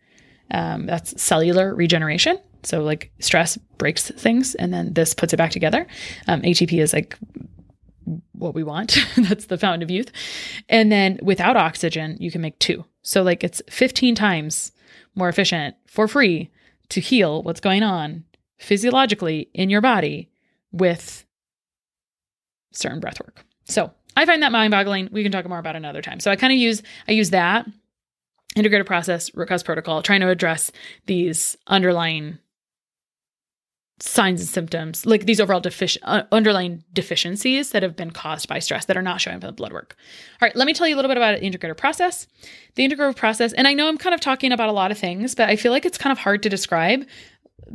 Um, 0.51 0.88
that's 0.88 1.21
cellular 1.21 1.75
regeneration. 1.75 2.39
So 2.63 2.82
like 2.82 3.12
stress 3.19 3.58
breaks 3.78 4.12
things 4.12 4.56
and 4.56 4.74
then 4.74 4.93
this 4.93 5.13
puts 5.13 5.34
it 5.34 5.38
back 5.38 5.52
together. 5.52 5.88
Um, 6.28 6.41
ATP 6.41 6.82
is 6.82 6.93
like 6.93 7.17
what 8.34 8.56
we 8.56 8.63
want. 8.63 8.98
That's 9.17 9.45
the 9.45 9.58
fountain 9.58 9.84
of 9.84 9.91
youth. 9.91 10.12
And 10.67 10.91
then 10.91 11.19
without 11.22 11.58
oxygen, 11.58 12.17
you 12.19 12.32
can 12.32 12.41
make 12.41 12.60
two. 12.60 12.86
So 13.02 13.24
like 13.24 13.43
it's 13.43 13.62
15 13.69 14.15
times 14.15 14.72
more 15.15 15.30
efficient 15.30 15.76
for 15.88 16.08
free 16.08 16.50
to 16.89 17.02
heal 17.02 17.43
what's 17.43 17.60
going 17.60 17.84
on 17.84 18.24
physiologically 18.58 19.50
in 19.54 19.69
your 19.69 19.82
body 19.82 20.30
with 20.72 21.26
certain 22.72 23.00
breath 23.00 23.19
work. 23.19 23.45
So 23.65 23.91
I 24.15 24.26
find 24.26 24.43
that 24.43 24.52
mind 24.52 24.72
boggling. 24.72 25.10
We 25.12 25.24
can 25.24 25.32
talk 25.32 25.48
more 25.48 25.60
about 25.60 25.76
another 25.76 26.02
time. 26.02 26.19
So 26.19 26.32
I 26.32 26.36
kind 26.36 26.52
of 26.52 26.60
use 26.60 26.82
I 27.08 27.13
use 27.13 27.30
that 27.30 27.65
integrated 28.56 28.88
process 28.88 29.34
root 29.36 29.48
cause 29.48 29.63
protocol 29.63 30.02
trying 30.02 30.22
to 30.22 30.30
address 30.30 30.72
these 31.06 31.56
underlying 31.67 32.39
signs 33.99 34.41
and 34.41 34.49
symptoms, 34.49 35.05
like 35.05 35.25
these 35.25 35.39
overall 35.39 35.62
defici- 35.62 35.97
uh, 36.03 36.23
underlying 36.31 36.83
deficiencies 36.93 37.71
that 37.71 37.83
have 37.83 37.95
been 37.95 38.12
caused 38.12 38.47
by 38.47 38.59
stress 38.59 38.85
that 38.85 38.97
are 38.97 39.01
not 39.01 39.19
showing 39.19 39.38
up 39.38 39.43
in 39.43 39.47
the 39.47 39.53
blood 39.53 39.73
work. 39.73 39.95
All 40.41 40.47
right, 40.47 40.55
let 40.55 40.65
me 40.65 40.73
tell 40.73 40.88
you 40.88 40.95
a 40.95 40.97
little 40.97 41.09
bit 41.09 41.17
about 41.17 41.39
the 41.39 41.49
integrative 41.49 41.77
process. 41.77 42.27
The 42.75 42.88
integrative 42.88 43.15
process, 43.15 43.53
and 43.53 43.67
I 43.67 43.73
know 43.73 43.88
I'm 43.88 43.97
kind 43.97 44.13
of 44.13 44.21
talking 44.21 44.51
about 44.51 44.69
a 44.69 44.73
lot 44.73 44.91
of 44.91 44.97
things, 44.97 45.35
but 45.35 45.49
I 45.49 45.55
feel 45.55 45.71
like 45.71 45.85
it's 45.85 45.97
kind 45.97 46.12
of 46.12 46.17
hard 46.17 46.43
to 46.43 46.49
describe 46.49 47.05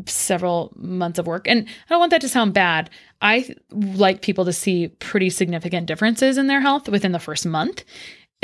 several 0.06 0.72
months 0.76 1.18
of 1.18 1.26
work. 1.26 1.46
And 1.46 1.68
I 1.68 1.90
don't 1.90 2.00
want 2.00 2.10
that 2.10 2.20
to 2.22 2.28
sound 2.28 2.54
bad. 2.54 2.90
I 3.22 3.54
like 3.70 4.22
people 4.22 4.44
to 4.44 4.52
see 4.52 4.88
pretty 4.88 5.30
significant 5.30 5.86
differences 5.86 6.36
in 6.36 6.46
their 6.46 6.60
health 6.60 6.88
within 6.88 7.12
the 7.12 7.18
first 7.18 7.46
month 7.46 7.84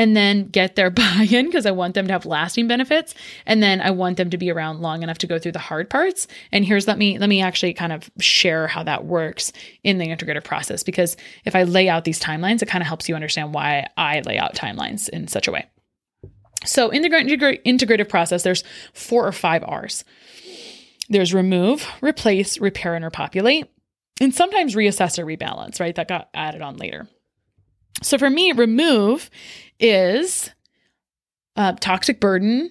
and 0.00 0.16
then 0.16 0.48
get 0.48 0.76
their 0.76 0.88
buy 0.90 1.28
in 1.30 1.44
because 1.44 1.66
I 1.66 1.72
want 1.72 1.92
them 1.92 2.06
to 2.06 2.12
have 2.14 2.24
lasting 2.24 2.66
benefits. 2.66 3.14
And 3.44 3.62
then 3.62 3.82
I 3.82 3.90
want 3.90 4.16
them 4.16 4.30
to 4.30 4.38
be 4.38 4.50
around 4.50 4.80
long 4.80 5.02
enough 5.02 5.18
to 5.18 5.26
go 5.26 5.38
through 5.38 5.52
the 5.52 5.58
hard 5.58 5.90
parts. 5.90 6.26
And 6.50 6.64
here's 6.64 6.88
let 6.88 6.96
me 6.96 7.18
let 7.18 7.28
me 7.28 7.42
actually 7.42 7.74
kind 7.74 7.92
of 7.92 8.10
share 8.18 8.66
how 8.66 8.82
that 8.84 9.04
works 9.04 9.52
in 9.84 9.98
the 9.98 10.06
integrative 10.06 10.42
process 10.42 10.82
because 10.82 11.18
if 11.44 11.54
I 11.54 11.64
lay 11.64 11.90
out 11.90 12.04
these 12.04 12.18
timelines, 12.18 12.62
it 12.62 12.68
kind 12.68 12.82
of 12.82 12.88
helps 12.88 13.10
you 13.10 13.14
understand 13.14 13.52
why 13.52 13.88
I 13.98 14.20
lay 14.20 14.38
out 14.38 14.54
timelines 14.54 15.10
in 15.10 15.28
such 15.28 15.46
a 15.46 15.52
way. 15.52 15.66
So 16.64 16.88
in 16.88 17.02
the 17.02 17.10
integrative 17.10 18.08
process, 18.08 18.42
there's 18.42 18.64
four 18.94 19.26
or 19.26 19.32
five 19.32 19.62
R's. 19.66 20.04
There's 21.10 21.34
remove, 21.34 21.86
replace, 22.00 22.58
repair, 22.58 22.94
and 22.94 23.04
repopulate. 23.04 23.66
And 24.18 24.34
sometimes 24.34 24.74
reassess 24.74 25.18
or 25.18 25.24
rebalance, 25.24 25.80
right? 25.80 25.94
That 25.94 26.08
got 26.08 26.28
added 26.34 26.62
on 26.62 26.76
later. 26.76 27.08
So 28.02 28.18
for 28.18 28.30
me, 28.30 28.52
remove 28.52 29.30
is 29.80 30.50
uh, 31.56 31.72
toxic 31.80 32.20
burden, 32.20 32.70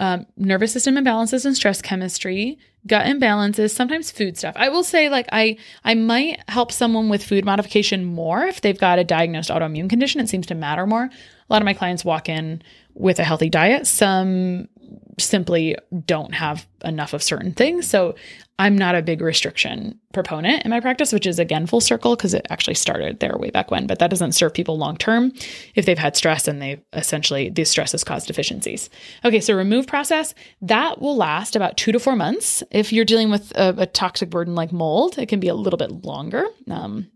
um, 0.00 0.26
nervous 0.36 0.72
system 0.72 0.94
imbalances 0.94 1.44
and 1.44 1.56
stress 1.56 1.82
chemistry, 1.82 2.58
gut 2.86 3.06
imbalances, 3.06 3.70
sometimes 3.70 4.10
food 4.10 4.38
stuff. 4.38 4.54
I 4.56 4.68
will 4.68 4.84
say, 4.84 5.08
like 5.08 5.28
I, 5.32 5.56
I 5.84 5.94
might 5.94 6.40
help 6.48 6.72
someone 6.72 7.08
with 7.08 7.24
food 7.24 7.44
modification 7.44 8.04
more 8.04 8.44
if 8.44 8.60
they've 8.60 8.78
got 8.78 8.98
a 8.98 9.04
diagnosed 9.04 9.50
autoimmune 9.50 9.90
condition. 9.90 10.20
It 10.20 10.28
seems 10.28 10.46
to 10.46 10.54
matter 10.54 10.86
more. 10.86 11.04
A 11.04 11.52
lot 11.52 11.62
of 11.62 11.66
my 11.66 11.74
clients 11.74 12.04
walk 12.04 12.28
in 12.28 12.62
with 12.94 13.18
a 13.18 13.24
healthy 13.24 13.48
diet. 13.48 13.86
Some 13.86 14.68
simply 15.20 15.76
don't 16.06 16.34
have 16.34 16.66
enough 16.84 17.12
of 17.12 17.22
certain 17.22 17.52
things. 17.52 17.86
So 17.86 18.14
I'm 18.60 18.76
not 18.76 18.96
a 18.96 19.02
big 19.02 19.20
restriction 19.20 19.98
proponent 20.12 20.64
in 20.64 20.70
my 20.70 20.80
practice, 20.80 21.12
which 21.12 21.26
is 21.26 21.38
again 21.38 21.66
full 21.66 21.80
circle 21.80 22.16
because 22.16 22.34
it 22.34 22.46
actually 22.50 22.74
started 22.74 23.20
there 23.20 23.36
way 23.38 23.50
back 23.50 23.70
when, 23.70 23.86
but 23.86 24.00
that 24.00 24.10
doesn't 24.10 24.32
serve 24.32 24.52
people 24.52 24.76
long 24.76 24.96
term 24.96 25.32
if 25.76 25.86
they've 25.86 25.98
had 25.98 26.16
stress 26.16 26.48
and 26.48 26.60
they've 26.60 26.80
essentially 26.92 27.50
these 27.50 27.70
stresses 27.70 28.02
cause 28.02 28.26
deficiencies. 28.26 28.90
Okay, 29.24 29.40
so 29.40 29.54
remove 29.54 29.86
process 29.86 30.34
that 30.62 31.00
will 31.00 31.16
last 31.16 31.54
about 31.54 31.76
two 31.76 31.92
to 31.92 32.00
four 32.00 32.16
months. 32.16 32.62
If 32.70 32.92
you're 32.92 33.04
dealing 33.04 33.30
with 33.30 33.52
a, 33.56 33.74
a 33.78 33.86
toxic 33.86 34.30
burden 34.30 34.54
like 34.54 34.72
mold, 34.72 35.18
it 35.18 35.28
can 35.28 35.40
be 35.40 35.48
a 35.48 35.54
little 35.54 35.78
bit 35.78 36.04
longer, 36.04 36.44
um, 36.68 37.08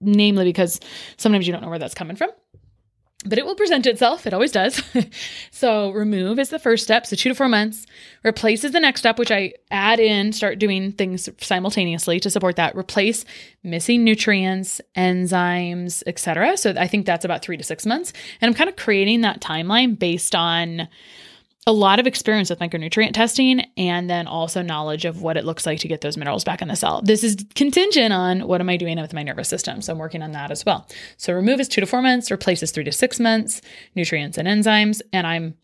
namely 0.00 0.44
because 0.44 0.80
sometimes 1.16 1.46
you 1.46 1.52
don't 1.52 1.62
know 1.62 1.68
where 1.68 1.78
that's 1.78 1.94
coming 1.94 2.16
from 2.16 2.30
but 3.24 3.36
it 3.36 3.44
will 3.44 3.56
present 3.56 3.86
itself. 3.86 4.26
It 4.26 4.32
always 4.32 4.52
does. 4.52 4.80
so, 5.50 5.90
remove 5.90 6.38
is 6.38 6.50
the 6.50 6.58
first 6.58 6.84
step. 6.84 7.04
So, 7.04 7.16
two 7.16 7.28
to 7.28 7.34
four 7.34 7.48
months. 7.48 7.84
Replace 8.24 8.62
is 8.62 8.70
the 8.70 8.80
next 8.80 9.00
step, 9.00 9.18
which 9.18 9.32
I 9.32 9.54
add 9.72 9.98
in, 9.98 10.32
start 10.32 10.60
doing 10.60 10.92
things 10.92 11.28
simultaneously 11.40 12.20
to 12.20 12.30
support 12.30 12.56
that. 12.56 12.76
Replace 12.76 13.24
missing 13.64 14.04
nutrients, 14.04 14.80
enzymes, 14.96 16.04
etc. 16.06 16.56
So, 16.56 16.74
I 16.76 16.86
think 16.86 17.06
that's 17.06 17.24
about 17.24 17.42
three 17.42 17.56
to 17.56 17.64
six 17.64 17.84
months. 17.84 18.12
And 18.40 18.48
I'm 18.48 18.54
kind 18.54 18.70
of 18.70 18.76
creating 18.76 19.22
that 19.22 19.40
timeline 19.40 19.98
based 19.98 20.36
on 20.36 20.88
a 21.68 21.72
lot 21.72 22.00
of 22.00 22.06
experience 22.06 22.48
with 22.48 22.60
micronutrient 22.60 23.12
testing 23.12 23.60
and 23.76 24.08
then 24.08 24.26
also 24.26 24.62
knowledge 24.62 25.04
of 25.04 25.20
what 25.20 25.36
it 25.36 25.44
looks 25.44 25.66
like 25.66 25.78
to 25.80 25.86
get 25.86 26.00
those 26.00 26.16
minerals 26.16 26.42
back 26.42 26.62
in 26.62 26.68
the 26.68 26.74
cell. 26.74 27.02
This 27.02 27.22
is 27.22 27.36
contingent 27.54 28.10
on 28.10 28.48
what 28.48 28.62
am 28.62 28.70
I 28.70 28.78
doing 28.78 28.98
with 28.98 29.12
my 29.12 29.22
nervous 29.22 29.50
system. 29.50 29.82
So 29.82 29.92
I'm 29.92 29.98
working 29.98 30.22
on 30.22 30.32
that 30.32 30.50
as 30.50 30.64
well. 30.64 30.88
So 31.18 31.34
remove 31.34 31.60
is 31.60 31.68
two 31.68 31.82
to 31.82 31.86
four 31.86 32.00
months, 32.00 32.30
replace 32.30 32.62
is 32.62 32.70
three 32.70 32.84
to 32.84 32.90
six 32.90 33.20
months, 33.20 33.60
nutrients 33.94 34.38
and 34.38 34.48
enzymes. 34.48 35.02
And 35.12 35.26
I'm 35.26 35.58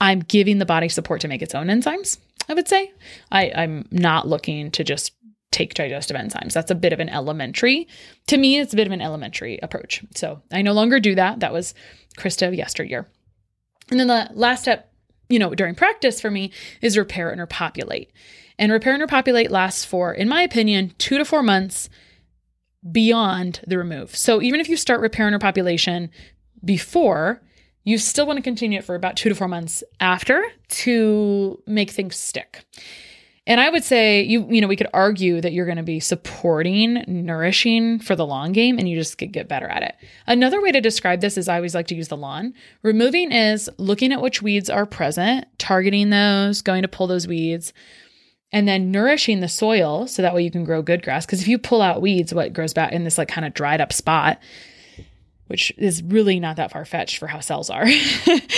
I'm 0.00 0.20
giving 0.20 0.56
the 0.56 0.64
body 0.64 0.88
support 0.88 1.20
to 1.20 1.28
make 1.28 1.42
its 1.42 1.54
own 1.54 1.66
enzymes, 1.66 2.16
I 2.48 2.54
would 2.54 2.66
say. 2.66 2.90
I, 3.30 3.52
I'm 3.54 3.86
not 3.90 4.26
looking 4.26 4.70
to 4.70 4.82
just 4.82 5.12
take 5.50 5.74
digestive 5.74 6.16
enzymes. 6.16 6.54
That's 6.54 6.70
a 6.70 6.74
bit 6.74 6.94
of 6.94 7.00
an 7.00 7.10
elementary, 7.10 7.86
to 8.28 8.38
me, 8.38 8.58
it's 8.58 8.72
a 8.72 8.76
bit 8.76 8.86
of 8.86 8.92
an 8.92 9.02
elementary 9.02 9.58
approach. 9.62 10.02
So 10.14 10.40
I 10.50 10.62
no 10.62 10.72
longer 10.72 11.00
do 11.00 11.16
that. 11.16 11.40
That 11.40 11.52
was 11.52 11.74
Christa 12.16 12.56
yesteryear. 12.56 13.06
And 13.90 14.00
then 14.00 14.06
the 14.06 14.30
last 14.32 14.62
step 14.62 14.89
you 15.30 15.38
know, 15.38 15.54
during 15.54 15.74
practice 15.74 16.20
for 16.20 16.30
me 16.30 16.52
is 16.82 16.98
repair 16.98 17.30
and 17.30 17.40
repopulate. 17.40 18.12
And 18.58 18.70
repair 18.70 18.92
and 18.92 19.00
repopulate 19.00 19.50
lasts 19.50 19.84
for, 19.84 20.12
in 20.12 20.28
my 20.28 20.42
opinion, 20.42 20.92
two 20.98 21.16
to 21.16 21.24
four 21.24 21.42
months 21.42 21.88
beyond 22.92 23.60
the 23.66 23.78
remove. 23.78 24.14
So 24.14 24.42
even 24.42 24.60
if 24.60 24.68
you 24.68 24.76
start 24.76 25.00
repair 25.00 25.26
and 25.26 25.40
repopulation 25.40 26.10
before, 26.62 27.40
you 27.84 27.96
still 27.96 28.26
want 28.26 28.36
to 28.36 28.42
continue 28.42 28.78
it 28.78 28.84
for 28.84 28.94
about 28.94 29.16
two 29.16 29.28
to 29.30 29.34
four 29.34 29.48
months 29.48 29.82
after 30.00 30.44
to 30.68 31.62
make 31.66 31.90
things 31.90 32.16
stick. 32.16 32.64
And 33.46 33.60
I 33.60 33.70
would 33.70 33.84
say 33.84 34.22
you 34.22 34.46
you 34.50 34.60
know 34.60 34.68
we 34.68 34.76
could 34.76 34.88
argue 34.92 35.40
that 35.40 35.52
you're 35.52 35.66
going 35.66 35.76
to 35.76 35.82
be 35.82 36.00
supporting 36.00 37.04
nourishing 37.06 37.98
for 37.98 38.14
the 38.14 38.26
long 38.26 38.52
game 38.52 38.78
and 38.78 38.88
you 38.88 38.96
just 38.96 39.18
get, 39.18 39.32
get 39.32 39.48
better 39.48 39.66
at 39.66 39.82
it. 39.82 39.96
Another 40.26 40.60
way 40.60 40.72
to 40.72 40.80
describe 40.80 41.20
this 41.20 41.38
is 41.38 41.48
I 41.48 41.56
always 41.56 41.74
like 41.74 41.86
to 41.88 41.94
use 41.94 42.08
the 42.08 42.16
lawn. 42.16 42.54
Removing 42.82 43.32
is 43.32 43.68
looking 43.78 44.12
at 44.12 44.22
which 44.22 44.42
weeds 44.42 44.70
are 44.70 44.86
present, 44.86 45.46
targeting 45.58 46.10
those, 46.10 46.62
going 46.62 46.82
to 46.82 46.88
pull 46.88 47.06
those 47.06 47.26
weeds, 47.26 47.72
and 48.52 48.66
then 48.66 48.90
nourishing 48.90 49.40
the 49.40 49.48
soil 49.48 50.06
so 50.06 50.22
that 50.22 50.34
way 50.34 50.42
you 50.42 50.50
can 50.50 50.64
grow 50.64 50.82
good 50.82 51.02
grass 51.02 51.24
because 51.24 51.40
if 51.40 51.48
you 51.48 51.58
pull 51.58 51.82
out 51.82 52.02
weeds 52.02 52.34
what 52.34 52.52
grows 52.52 52.74
back 52.74 52.92
in 52.92 53.04
this 53.04 53.18
like 53.18 53.28
kind 53.28 53.46
of 53.46 53.54
dried 53.54 53.80
up 53.80 53.92
spot 53.92 54.38
which 55.50 55.72
is 55.76 56.00
really 56.04 56.38
not 56.38 56.54
that 56.54 56.70
far 56.70 56.84
fetched 56.84 57.18
for 57.18 57.26
how 57.26 57.40
cells 57.40 57.68
are. 57.68 57.86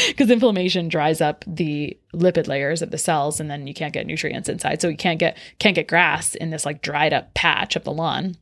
Because 0.09 0.31
inflammation 0.31 0.89
dries 0.89 1.23
up 1.23 1.43
the 1.47 1.97
lipid 2.13 2.47
layers 2.47 2.83
of 2.83 2.91
the 2.91 2.99
cells 2.99 3.41
and 3.41 3.51
then 3.51 3.67
you 3.67 3.73
can't 3.73 3.95
get 3.95 4.07
nutrients 4.07 4.49
inside. 4.49 4.83
So 4.83 4.89
you 4.89 4.97
can't 4.97 5.19
get 5.19 5.39
can't 5.59 5.75
get 5.75 5.89
grass 5.89 6.35
in 6.35 6.51
this 6.51 6.67
like 6.67 6.83
dried 6.83 7.15
up 7.15 7.33
patch 7.33 7.77
of 7.77 7.85
the 7.85 7.93
lawn 7.93 8.37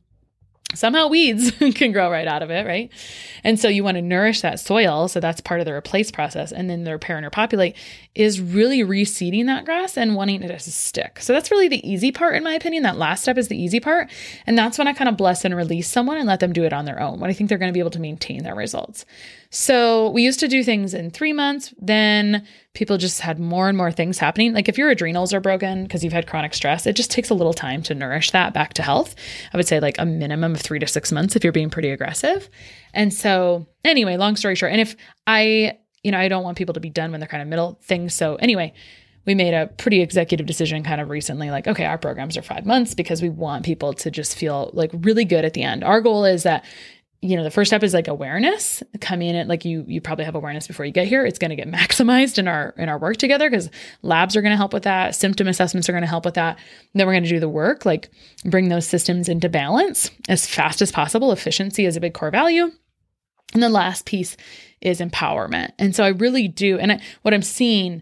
somehow 0.73 1.07
weeds 1.07 1.51
can 1.75 1.91
grow 1.91 2.09
right 2.09 2.27
out 2.27 2.41
of 2.41 2.49
it, 2.49 2.65
right? 2.65 2.91
And 3.43 3.59
so 3.59 3.67
you 3.67 3.83
want 3.83 3.95
to 3.95 4.01
nourish 4.01 4.41
that 4.41 4.59
soil. 4.59 5.07
So 5.07 5.19
that's 5.19 5.41
part 5.41 5.59
of 5.59 5.65
the 5.65 5.73
replace 5.73 6.11
process. 6.11 6.51
And 6.51 6.69
then 6.69 6.83
the 6.83 6.91
repair 6.91 7.17
and 7.17 7.25
repopulate 7.25 7.75
is 8.15 8.39
really 8.39 8.79
reseeding 8.79 9.45
that 9.47 9.65
grass 9.65 9.97
and 9.97 10.15
wanting 10.15 10.43
it 10.43 10.47
to 10.47 10.59
stick. 10.59 11.19
So 11.21 11.33
that's 11.33 11.51
really 11.51 11.67
the 11.67 11.87
easy 11.89 12.11
part, 12.11 12.35
in 12.35 12.43
my 12.43 12.53
opinion. 12.53 12.83
That 12.83 12.97
last 12.97 13.23
step 13.23 13.37
is 13.37 13.47
the 13.47 13.61
easy 13.61 13.79
part. 13.79 14.09
And 14.45 14.57
that's 14.57 14.77
when 14.77 14.87
I 14.87 14.93
kind 14.93 15.09
of 15.09 15.17
bless 15.17 15.45
and 15.45 15.55
release 15.55 15.89
someone 15.89 16.17
and 16.17 16.27
let 16.27 16.39
them 16.39 16.53
do 16.53 16.63
it 16.63 16.73
on 16.73 16.85
their 16.85 17.01
own 17.01 17.19
when 17.19 17.29
I 17.29 17.33
think 17.33 17.49
they're 17.49 17.57
going 17.57 17.71
to 17.71 17.73
be 17.73 17.79
able 17.79 17.91
to 17.91 17.99
maintain 17.99 18.43
their 18.43 18.55
results. 18.55 19.05
So 19.53 20.09
we 20.11 20.23
used 20.23 20.39
to 20.39 20.47
do 20.47 20.63
things 20.63 20.93
in 20.93 21.11
three 21.11 21.33
months. 21.33 21.73
Then 21.77 22.47
people 22.73 22.97
just 22.97 23.19
had 23.19 23.37
more 23.37 23.67
and 23.67 23.77
more 23.77 23.91
things 23.91 24.17
happening. 24.17 24.53
Like 24.53 24.69
if 24.69 24.77
your 24.77 24.89
adrenals 24.89 25.33
are 25.33 25.41
broken 25.41 25.83
because 25.83 26.05
you've 26.05 26.13
had 26.13 26.25
chronic 26.25 26.53
stress, 26.53 26.87
it 26.87 26.95
just 26.95 27.11
takes 27.11 27.29
a 27.29 27.33
little 27.33 27.53
time 27.53 27.83
to 27.83 27.93
nourish 27.93 28.31
that 28.31 28.53
back 28.53 28.73
to 28.75 28.81
health. 28.81 29.13
I 29.53 29.57
would 29.57 29.67
say 29.67 29.81
like 29.81 29.97
a 29.99 30.05
minimum 30.05 30.55
of 30.55 30.61
three 30.61 30.79
to 30.79 30.87
six 30.87 31.11
months 31.11 31.35
if 31.35 31.43
you're 31.43 31.51
being 31.51 31.69
pretty 31.69 31.89
aggressive. 31.89 32.49
And 32.93 33.13
so, 33.13 33.67
anyway, 33.83 34.15
long 34.15 34.37
story 34.37 34.55
short, 34.55 34.71
and 34.71 34.79
if 34.79 34.95
I, 35.27 35.77
you 36.01 36.11
know, 36.11 36.19
I 36.19 36.29
don't 36.29 36.43
want 36.43 36.57
people 36.57 36.73
to 36.73 36.79
be 36.79 36.89
done 36.89 37.11
when 37.11 37.19
they're 37.19 37.27
kind 37.27 37.43
of 37.43 37.49
middle 37.49 37.77
things. 37.83 38.13
So, 38.13 38.35
anyway, 38.35 38.73
we 39.25 39.35
made 39.35 39.53
a 39.53 39.67
pretty 39.67 40.01
executive 40.01 40.47
decision 40.47 40.81
kind 40.81 40.99
of 40.99 41.09
recently 41.09 41.51
like 41.51 41.67
okay 41.67 41.85
our 41.85 41.99
programs 41.99 42.35
are 42.37 42.41
5 42.41 42.65
months 42.65 42.95
because 42.95 43.21
we 43.21 43.29
want 43.29 43.63
people 43.63 43.93
to 43.93 44.09
just 44.09 44.35
feel 44.35 44.71
like 44.73 44.89
really 44.93 45.25
good 45.25 45.45
at 45.45 45.53
the 45.53 45.61
end 45.61 45.83
our 45.83 46.01
goal 46.01 46.25
is 46.25 46.41
that 46.41 46.65
you 47.21 47.37
know 47.37 47.43
the 47.43 47.51
first 47.51 47.69
step 47.69 47.83
is 47.83 47.93
like 47.93 48.07
awareness. 48.07 48.81
Come 48.99 49.21
in 49.21 49.35
it, 49.35 49.47
like 49.47 49.63
you 49.63 49.85
you 49.87 50.01
probably 50.01 50.25
have 50.25 50.33
awareness 50.33 50.67
before 50.67 50.85
you 50.85 50.91
get 50.91 51.07
here. 51.07 51.23
It's 51.23 51.37
going 51.37 51.49
to 51.49 51.55
get 51.55 51.67
maximized 51.71 52.39
in 52.39 52.47
our 52.47 52.73
in 52.77 52.89
our 52.89 52.97
work 52.97 53.17
together 53.17 53.49
because 53.49 53.69
labs 54.01 54.35
are 54.35 54.41
going 54.41 54.51
to 54.51 54.57
help 54.57 54.73
with 54.73 54.83
that 54.83 55.15
symptom 55.15 55.47
assessments 55.47 55.87
are 55.87 55.91
going 55.91 56.03
to 56.03 56.07
help 56.07 56.25
with 56.25 56.33
that. 56.33 56.57
And 56.57 56.99
then 56.99 57.05
we're 57.05 57.13
going 57.13 57.23
to 57.23 57.29
do 57.29 57.39
the 57.39 57.49
work 57.49 57.85
like 57.85 58.09
bring 58.45 58.69
those 58.69 58.87
systems 58.87 59.29
into 59.29 59.49
balance 59.49 60.09
as 60.29 60.47
fast 60.47 60.81
as 60.81 60.91
possible. 60.91 61.31
Efficiency 61.31 61.85
is 61.85 61.95
a 61.95 62.01
big 62.01 62.13
core 62.13 62.31
value. 62.31 62.71
And 63.53 63.61
the 63.61 63.69
last 63.69 64.05
piece 64.05 64.35
is 64.79 64.99
empowerment. 64.99 65.73
And 65.77 65.95
so 65.95 66.03
i 66.03 66.09
really 66.09 66.47
do 66.47 66.79
and 66.79 66.93
I, 66.93 67.01
what 67.21 67.33
i'm 67.33 67.43
seeing 67.43 68.01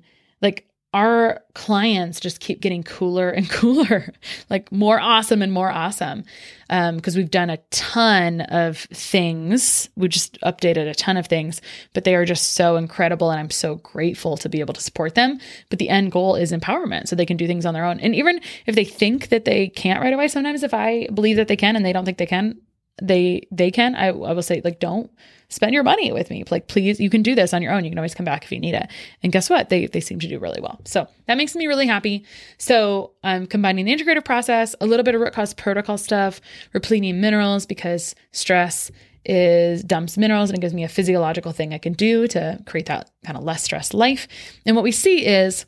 our 0.93 1.41
clients 1.53 2.19
just 2.19 2.39
keep 2.39 2.61
getting 2.61 2.83
cooler 2.83 3.29
and 3.29 3.49
cooler, 3.51 4.11
like 4.49 4.71
more 4.71 4.99
awesome 4.99 5.41
and 5.41 5.51
more 5.51 5.69
awesome. 5.69 6.23
Because 6.67 7.15
um, 7.15 7.19
we've 7.19 7.31
done 7.31 7.49
a 7.49 7.57
ton 7.71 8.41
of 8.41 8.77
things. 8.77 9.89
We 9.95 10.07
just 10.07 10.39
updated 10.41 10.87
a 10.87 10.93
ton 10.93 11.17
of 11.17 11.27
things, 11.27 11.61
but 11.93 12.03
they 12.03 12.15
are 12.15 12.25
just 12.25 12.53
so 12.53 12.75
incredible. 12.75 13.31
And 13.31 13.39
I'm 13.39 13.49
so 13.49 13.75
grateful 13.75 14.37
to 14.37 14.49
be 14.49 14.59
able 14.59 14.75
to 14.75 14.81
support 14.81 15.15
them. 15.15 15.39
But 15.69 15.79
the 15.79 15.89
end 15.89 16.11
goal 16.11 16.35
is 16.35 16.51
empowerment 16.51 17.07
so 17.07 17.15
they 17.15 17.25
can 17.25 17.37
do 17.37 17.47
things 17.47 17.65
on 17.65 17.73
their 17.73 17.85
own. 17.85 17.99
And 17.99 18.13
even 18.15 18.39
if 18.67 18.75
they 18.75 18.85
think 18.85 19.29
that 19.29 19.45
they 19.45 19.67
can't 19.69 20.01
right 20.01 20.13
away, 20.13 20.27
sometimes 20.27 20.63
if 20.63 20.73
I 20.73 21.07
believe 21.13 21.37
that 21.37 21.47
they 21.47 21.55
can 21.55 21.75
and 21.75 21.83
they 21.83 21.93
don't 21.93 22.05
think 22.05 22.19
they 22.19 22.25
can, 22.25 22.59
they 23.01 23.47
they 23.51 23.71
can. 23.71 23.95
I, 23.95 24.07
I 24.07 24.11
will 24.11 24.43
say 24.43 24.61
like 24.63 24.79
don't 24.79 25.09
spend 25.49 25.73
your 25.73 25.83
money 25.83 26.11
with 26.11 26.29
me. 26.29 26.43
Like 26.49 26.67
please, 26.67 26.99
you 26.99 27.09
can 27.09 27.21
do 27.21 27.35
this 27.35 27.53
on 27.53 27.61
your 27.61 27.73
own. 27.73 27.83
You 27.83 27.91
can 27.91 27.97
always 27.97 28.15
come 28.15 28.25
back 28.25 28.43
if 28.43 28.51
you 28.51 28.59
need 28.59 28.75
it. 28.75 28.89
And 29.21 29.31
guess 29.31 29.49
what? 29.49 29.69
They 29.69 29.87
they 29.87 29.99
seem 29.99 30.19
to 30.19 30.27
do 30.27 30.39
really 30.39 30.61
well. 30.61 30.79
So 30.85 31.07
that 31.27 31.37
makes 31.37 31.55
me 31.55 31.67
really 31.67 31.87
happy. 31.87 32.23
So 32.57 33.11
I'm 33.23 33.45
combining 33.47 33.85
the 33.85 33.95
integrative 33.95 34.25
process, 34.25 34.75
a 34.79 34.85
little 34.85 35.03
bit 35.03 35.15
of 35.15 35.21
root 35.21 35.33
cause 35.33 35.53
protocol 35.53 35.97
stuff, 35.97 36.39
repleting 36.73 37.19
minerals 37.19 37.65
because 37.65 38.15
stress 38.31 38.91
is 39.25 39.83
dumps 39.83 40.17
minerals 40.17 40.49
and 40.49 40.57
it 40.57 40.61
gives 40.61 40.73
me 40.73 40.83
a 40.83 40.89
physiological 40.89 41.51
thing 41.51 41.73
I 41.73 41.77
can 41.77 41.93
do 41.93 42.27
to 42.29 42.59
create 42.65 42.85
that 42.85 43.11
kind 43.25 43.37
of 43.37 43.43
less 43.43 43.63
stressed 43.63 43.93
life. 43.93 44.27
And 44.65 44.75
what 44.75 44.83
we 44.83 44.91
see 44.91 45.25
is 45.25 45.65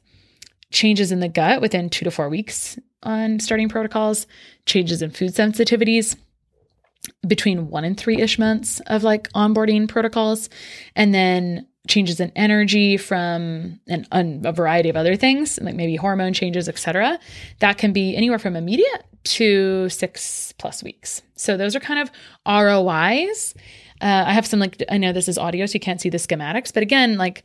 changes 0.72 1.12
in 1.12 1.20
the 1.20 1.28
gut 1.28 1.60
within 1.60 1.90
two 1.90 2.06
to 2.06 2.12
four 2.12 2.30
weeks 2.30 2.80
on 3.04 3.40
starting 3.40 3.68
protocols, 3.68 4.26
changes 4.66 5.02
in 5.02 5.10
food 5.10 5.32
sensitivities 5.32 6.16
between 7.28 7.70
one 7.70 7.84
and 7.84 7.98
three 7.98 8.18
ish 8.18 8.38
months 8.38 8.80
of 8.88 9.04
like 9.04 9.30
onboarding 9.34 9.88
protocols, 9.88 10.50
and 10.96 11.14
then 11.14 11.68
changes 11.88 12.20
in 12.20 12.32
energy 12.36 12.96
from 12.98 13.80
an, 13.88 14.42
a 14.44 14.52
variety 14.54 14.90
of 14.90 14.96
other 14.96 15.16
things, 15.16 15.60
like 15.62 15.76
maybe 15.76 15.96
hormone 15.96 16.34
changes, 16.34 16.70
etc. 16.70 17.20
That 17.60 17.78
can 17.78 17.92
be 17.92 18.16
anywhere 18.16 18.40
from 18.40 18.56
immediate 18.56 19.04
to 19.24 19.90
six 19.90 20.54
plus 20.58 20.84
weeks. 20.84 21.22
So 21.36 21.58
those 21.58 21.76
are 21.76 21.80
kind 21.80 22.00
of 22.00 22.12
ROIs. 22.48 23.56
Uh, 24.00 24.24
I 24.28 24.34
have 24.34 24.46
some 24.46 24.60
like 24.60 24.82
I 24.90 24.98
know 24.98 25.12
this 25.12 25.28
is 25.28 25.38
audio, 25.38 25.66
so 25.66 25.74
you 25.74 25.80
can't 25.80 26.02
see 26.02 26.10
the 26.10 26.18
schematics, 26.18 26.74
but 26.74 26.84
again, 26.84 27.18
like 27.18 27.44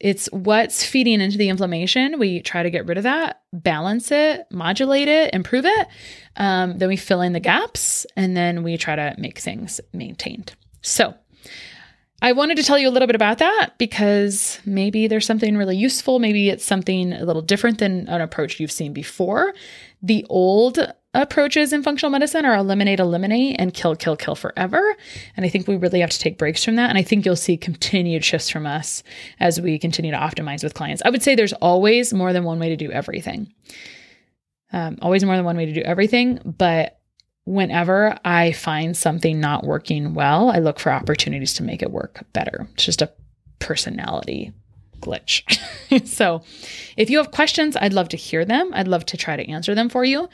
it's 0.00 0.26
what's 0.32 0.84
feeding 0.84 1.20
into 1.20 1.36
the 1.36 1.50
inflammation. 1.50 2.18
We 2.18 2.40
try 2.40 2.62
to 2.62 2.70
get 2.70 2.86
rid 2.86 2.96
of 2.96 3.04
that, 3.04 3.42
balance 3.52 4.10
it, 4.10 4.46
modulate 4.50 5.08
it, 5.08 5.34
improve 5.34 5.66
it. 5.66 5.88
Um, 6.36 6.78
then 6.78 6.88
we 6.88 6.96
fill 6.96 7.20
in 7.20 7.34
the 7.34 7.40
gaps, 7.40 8.06
and 8.16 8.36
then 8.36 8.62
we 8.62 8.78
try 8.78 8.96
to 8.96 9.14
make 9.18 9.38
things 9.38 9.80
maintained. 9.92 10.54
So 10.80 11.14
I 12.22 12.32
wanted 12.32 12.56
to 12.56 12.62
tell 12.62 12.78
you 12.78 12.88
a 12.88 12.90
little 12.90 13.06
bit 13.06 13.16
about 13.16 13.38
that 13.38 13.74
because 13.78 14.58
maybe 14.64 15.06
there's 15.06 15.26
something 15.26 15.56
really 15.56 15.76
useful. 15.76 16.18
Maybe 16.18 16.48
it's 16.48 16.64
something 16.64 17.12
a 17.12 17.24
little 17.24 17.42
different 17.42 17.78
than 17.78 18.08
an 18.08 18.20
approach 18.20 18.60
you've 18.60 18.72
seen 18.72 18.92
before. 18.92 19.54
The 20.02 20.26
old 20.28 20.78
approaches 21.12 21.72
in 21.72 21.82
functional 21.82 22.10
medicine 22.10 22.44
are 22.44 22.54
eliminate, 22.54 23.00
eliminate, 23.00 23.56
and 23.58 23.74
kill, 23.74 23.96
kill, 23.96 24.16
kill 24.16 24.36
forever. 24.36 24.96
And 25.36 25.44
I 25.44 25.48
think 25.48 25.66
we 25.66 25.76
really 25.76 26.00
have 26.00 26.10
to 26.10 26.18
take 26.18 26.38
breaks 26.38 26.64
from 26.64 26.76
that. 26.76 26.88
And 26.88 26.98
I 26.98 27.02
think 27.02 27.24
you'll 27.24 27.36
see 27.36 27.56
continued 27.56 28.24
shifts 28.24 28.48
from 28.48 28.66
us 28.66 29.02
as 29.40 29.60
we 29.60 29.78
continue 29.78 30.12
to 30.12 30.16
optimize 30.16 30.62
with 30.62 30.74
clients. 30.74 31.02
I 31.04 31.10
would 31.10 31.22
say 31.22 31.34
there's 31.34 31.52
always 31.54 32.14
more 32.14 32.32
than 32.32 32.44
one 32.44 32.60
way 32.60 32.68
to 32.68 32.76
do 32.76 32.92
everything. 32.92 33.52
Um, 34.72 34.98
always 35.02 35.24
more 35.24 35.34
than 35.34 35.44
one 35.44 35.56
way 35.56 35.66
to 35.66 35.72
do 35.72 35.80
everything. 35.80 36.38
But 36.44 37.00
whenever 37.44 38.16
I 38.24 38.52
find 38.52 38.96
something 38.96 39.40
not 39.40 39.64
working 39.64 40.14
well, 40.14 40.50
I 40.50 40.58
look 40.60 40.78
for 40.78 40.92
opportunities 40.92 41.54
to 41.54 41.64
make 41.64 41.82
it 41.82 41.90
work 41.90 42.24
better. 42.32 42.68
It's 42.74 42.84
just 42.84 43.02
a 43.02 43.12
personality 43.58 44.52
glitch. 45.00 46.06
so 46.06 46.42
if 46.96 47.10
you 47.10 47.18
have 47.18 47.32
questions, 47.32 47.76
I'd 47.76 47.94
love 47.94 48.10
to 48.10 48.16
hear 48.16 48.44
them. 48.44 48.70
I'd 48.74 48.86
love 48.86 49.06
to 49.06 49.16
try 49.16 49.34
to 49.36 49.50
answer 49.50 49.74
them 49.74 49.88
for 49.88 50.04
you 50.04 50.28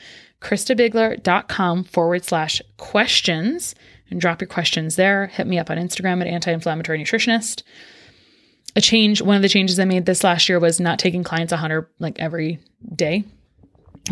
christabiegler.com 0.47 1.85
forward 1.85 2.25
slash 2.25 2.63
questions 2.77 3.75
and 4.11 4.21
drop 4.21 4.41
your 4.41 4.49
questions 4.49 4.95
there. 4.95 5.27
Hit 5.27 5.47
me 5.47 5.59
up 5.59 5.71
on 5.71 5.77
Instagram 5.77 6.21
at 6.21 6.29
anti 6.29 6.53
inflammatory 6.53 7.03
nutritionist. 7.03 7.63
A 8.77 8.81
change, 8.81 9.21
one 9.21 9.37
of 9.37 9.43
the 9.43 9.49
changes 9.49 9.81
I 9.81 9.87
made 9.87 10.07
this 10.07 10.23
last 10.23 10.49
year 10.49 10.61
was 10.61 10.79
not 10.79 10.99
taking 10.99 11.25
clients 11.25 11.51
100 11.51 11.89
like 11.99 12.21
every 12.21 12.61
day 12.95 13.25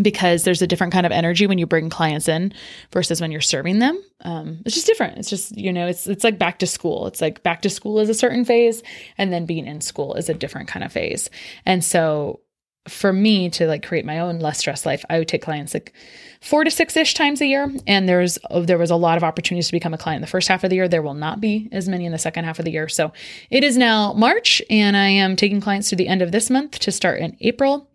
because 0.03 0.43
there's 0.43 0.63
a 0.63 0.67
different 0.67 0.93
kind 0.93 1.07
of 1.07 1.13
energy 1.13 1.47
when 1.47 1.59
you 1.59 1.67
bring 1.67 1.89
clients 1.89 2.27
in 2.27 2.53
versus 2.91 3.21
when 3.21 3.31
you're 3.31 3.41
serving 3.41 3.79
them. 3.79 4.03
Um, 4.23 4.61
it's 4.65 4.75
just 4.75 4.89
different. 4.89 5.19
It's 5.19 5.31
just 5.31 5.57
you 5.57 5.73
know, 5.73 5.87
it's 5.87 6.09
it's 6.09 6.25
like 6.25 6.39
back 6.39 6.59
to 6.61 6.67
school. 6.67 7.07
It's 7.07 7.21
like 7.21 7.45
back 7.45 7.63
to 7.63 7.71
school 7.71 8.01
is 8.01 8.09
a 8.09 8.15
certain 8.15 8.45
phase, 8.45 8.83
and 9.19 9.33
then 9.33 9.47
being 9.47 9.67
in 9.67 9.81
school 9.81 10.15
is 10.15 10.29
a 10.29 10.35
different 10.35 10.67
kind 10.67 10.85
of 10.85 10.93
phase. 10.93 11.31
And 11.65 11.85
so 11.85 12.41
for 12.87 13.13
me 13.13 13.49
to 13.51 13.67
like 13.67 13.87
create 13.87 14.05
my 14.05 14.19
own 14.19 14.39
less 14.39 14.59
stress 14.59 14.85
life, 14.85 15.05
I 15.09 15.19
would 15.19 15.29
take 15.29 15.43
clients 15.43 15.73
like 15.73 15.93
four 16.41 16.65
to 16.65 16.71
six 16.71 16.97
ish 16.97 17.15
times 17.15 17.41
a 17.41 17.47
year. 17.47 17.73
And 17.87 18.09
there's 18.09 18.39
there 18.55 18.79
was 18.79 18.91
a 18.91 18.97
lot 18.97 19.17
of 19.17 19.25
opportunities 19.25 19.67
to 19.69 19.73
become 19.73 19.95
a 19.95 19.99
client 19.99 20.19
in 20.19 20.21
the 20.23 20.27
first 20.27 20.49
half 20.49 20.65
of 20.65 20.71
the 20.71 20.77
year. 20.77 20.89
There 20.89 21.03
will 21.03 21.15
not 21.15 21.41
be 21.41 21.69
as 21.73 21.89
many 21.89 22.05
in 22.05 22.13
the 22.13 22.19
second 22.19 22.45
half 22.45 22.59
of 22.59 22.65
the 22.65 22.73
year. 22.73 22.89
So 22.89 23.13
it 23.51 23.65
is 23.65 23.79
now 23.79 24.13
March, 24.13 24.61
and 24.69 24.97
I 24.97 25.09
am 25.09 25.37
taking 25.37 25.61
clients 25.61 25.89
to 25.91 25.97
the 25.97 26.09
end 26.09 26.21
of 26.21 26.33
this 26.33 26.51
month 26.51 26.79
to 26.81 26.93
start 26.93 27.21
in 27.21 27.37
April. 27.41 27.89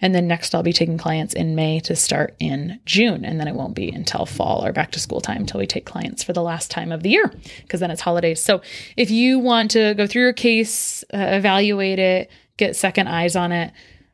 And 0.00 0.14
then 0.14 0.28
next, 0.28 0.54
I'll 0.54 0.62
be 0.62 0.74
taking 0.74 0.98
clients 0.98 1.32
in 1.32 1.54
May 1.54 1.80
to 1.80 1.96
start 1.96 2.36
in 2.38 2.78
June. 2.84 3.24
And 3.24 3.40
then 3.40 3.48
it 3.48 3.54
won't 3.54 3.74
be 3.74 3.88
until 3.88 4.26
fall 4.26 4.64
or 4.64 4.70
back 4.70 4.92
to 4.92 5.00
school 5.00 5.22
time 5.22 5.38
until 5.38 5.58
we 5.58 5.66
take 5.66 5.86
clients 5.86 6.22
for 6.22 6.34
the 6.34 6.42
last 6.42 6.70
time 6.70 6.92
of 6.92 7.02
the 7.02 7.08
year, 7.08 7.32
because 7.62 7.80
then 7.80 7.90
it's 7.90 8.02
holidays. 8.02 8.40
So 8.40 8.60
if 8.96 9.10
you 9.10 9.38
want 9.38 9.70
to 9.70 9.94
go 9.94 10.06
through 10.06 10.22
your 10.22 10.32
case, 10.34 11.02
uh, 11.14 11.16
evaluate 11.16 11.98
it, 11.98 12.30
get 12.58 12.76
second 12.76 13.08
eyes 13.08 13.34
on 13.36 13.52
it, 13.52 13.72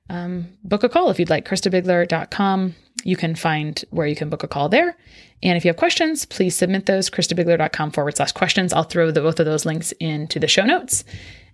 um, 0.09 0.49
book 0.65 0.83
a 0.83 0.89
call 0.89 1.11
if 1.11 1.19
you'd 1.19 1.31
like. 1.31 1.47
ChristaBiegler.com. 1.49 2.75
You 3.05 3.17
can 3.17 3.35
find 3.35 3.85
where 3.91 4.07
you 4.07 4.15
can 4.15 4.29
book 4.29 4.43
a 4.43 4.49
call 4.49 4.69
there. 4.69 4.97
And 5.43 5.57
if 5.57 5.65
you 5.65 5.71
have 5.71 5.77
questions, 5.77 6.25
please 6.25 6.55
submit 6.55 6.87
those. 6.87 7.11
ChristaBiegler.com 7.11 7.91
forward 7.91 8.17
slash 8.17 8.33
questions. 8.33 8.73
I'll 8.73 8.85
throw 8.85 9.11
the, 9.11 9.21
both 9.21 9.41
of 9.41 9.47
those 9.47 9.67
links 9.67 9.93
into 9.93 10.39
the 10.39 10.49
show 10.49 10.65
notes. 10.65 11.05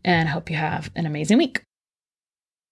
And 0.05 0.29
I 0.29 0.33
hope 0.33 0.51
you 0.51 0.57
have 0.57 0.91
an 0.95 1.07
amazing 1.07 1.39
week. 1.39 1.63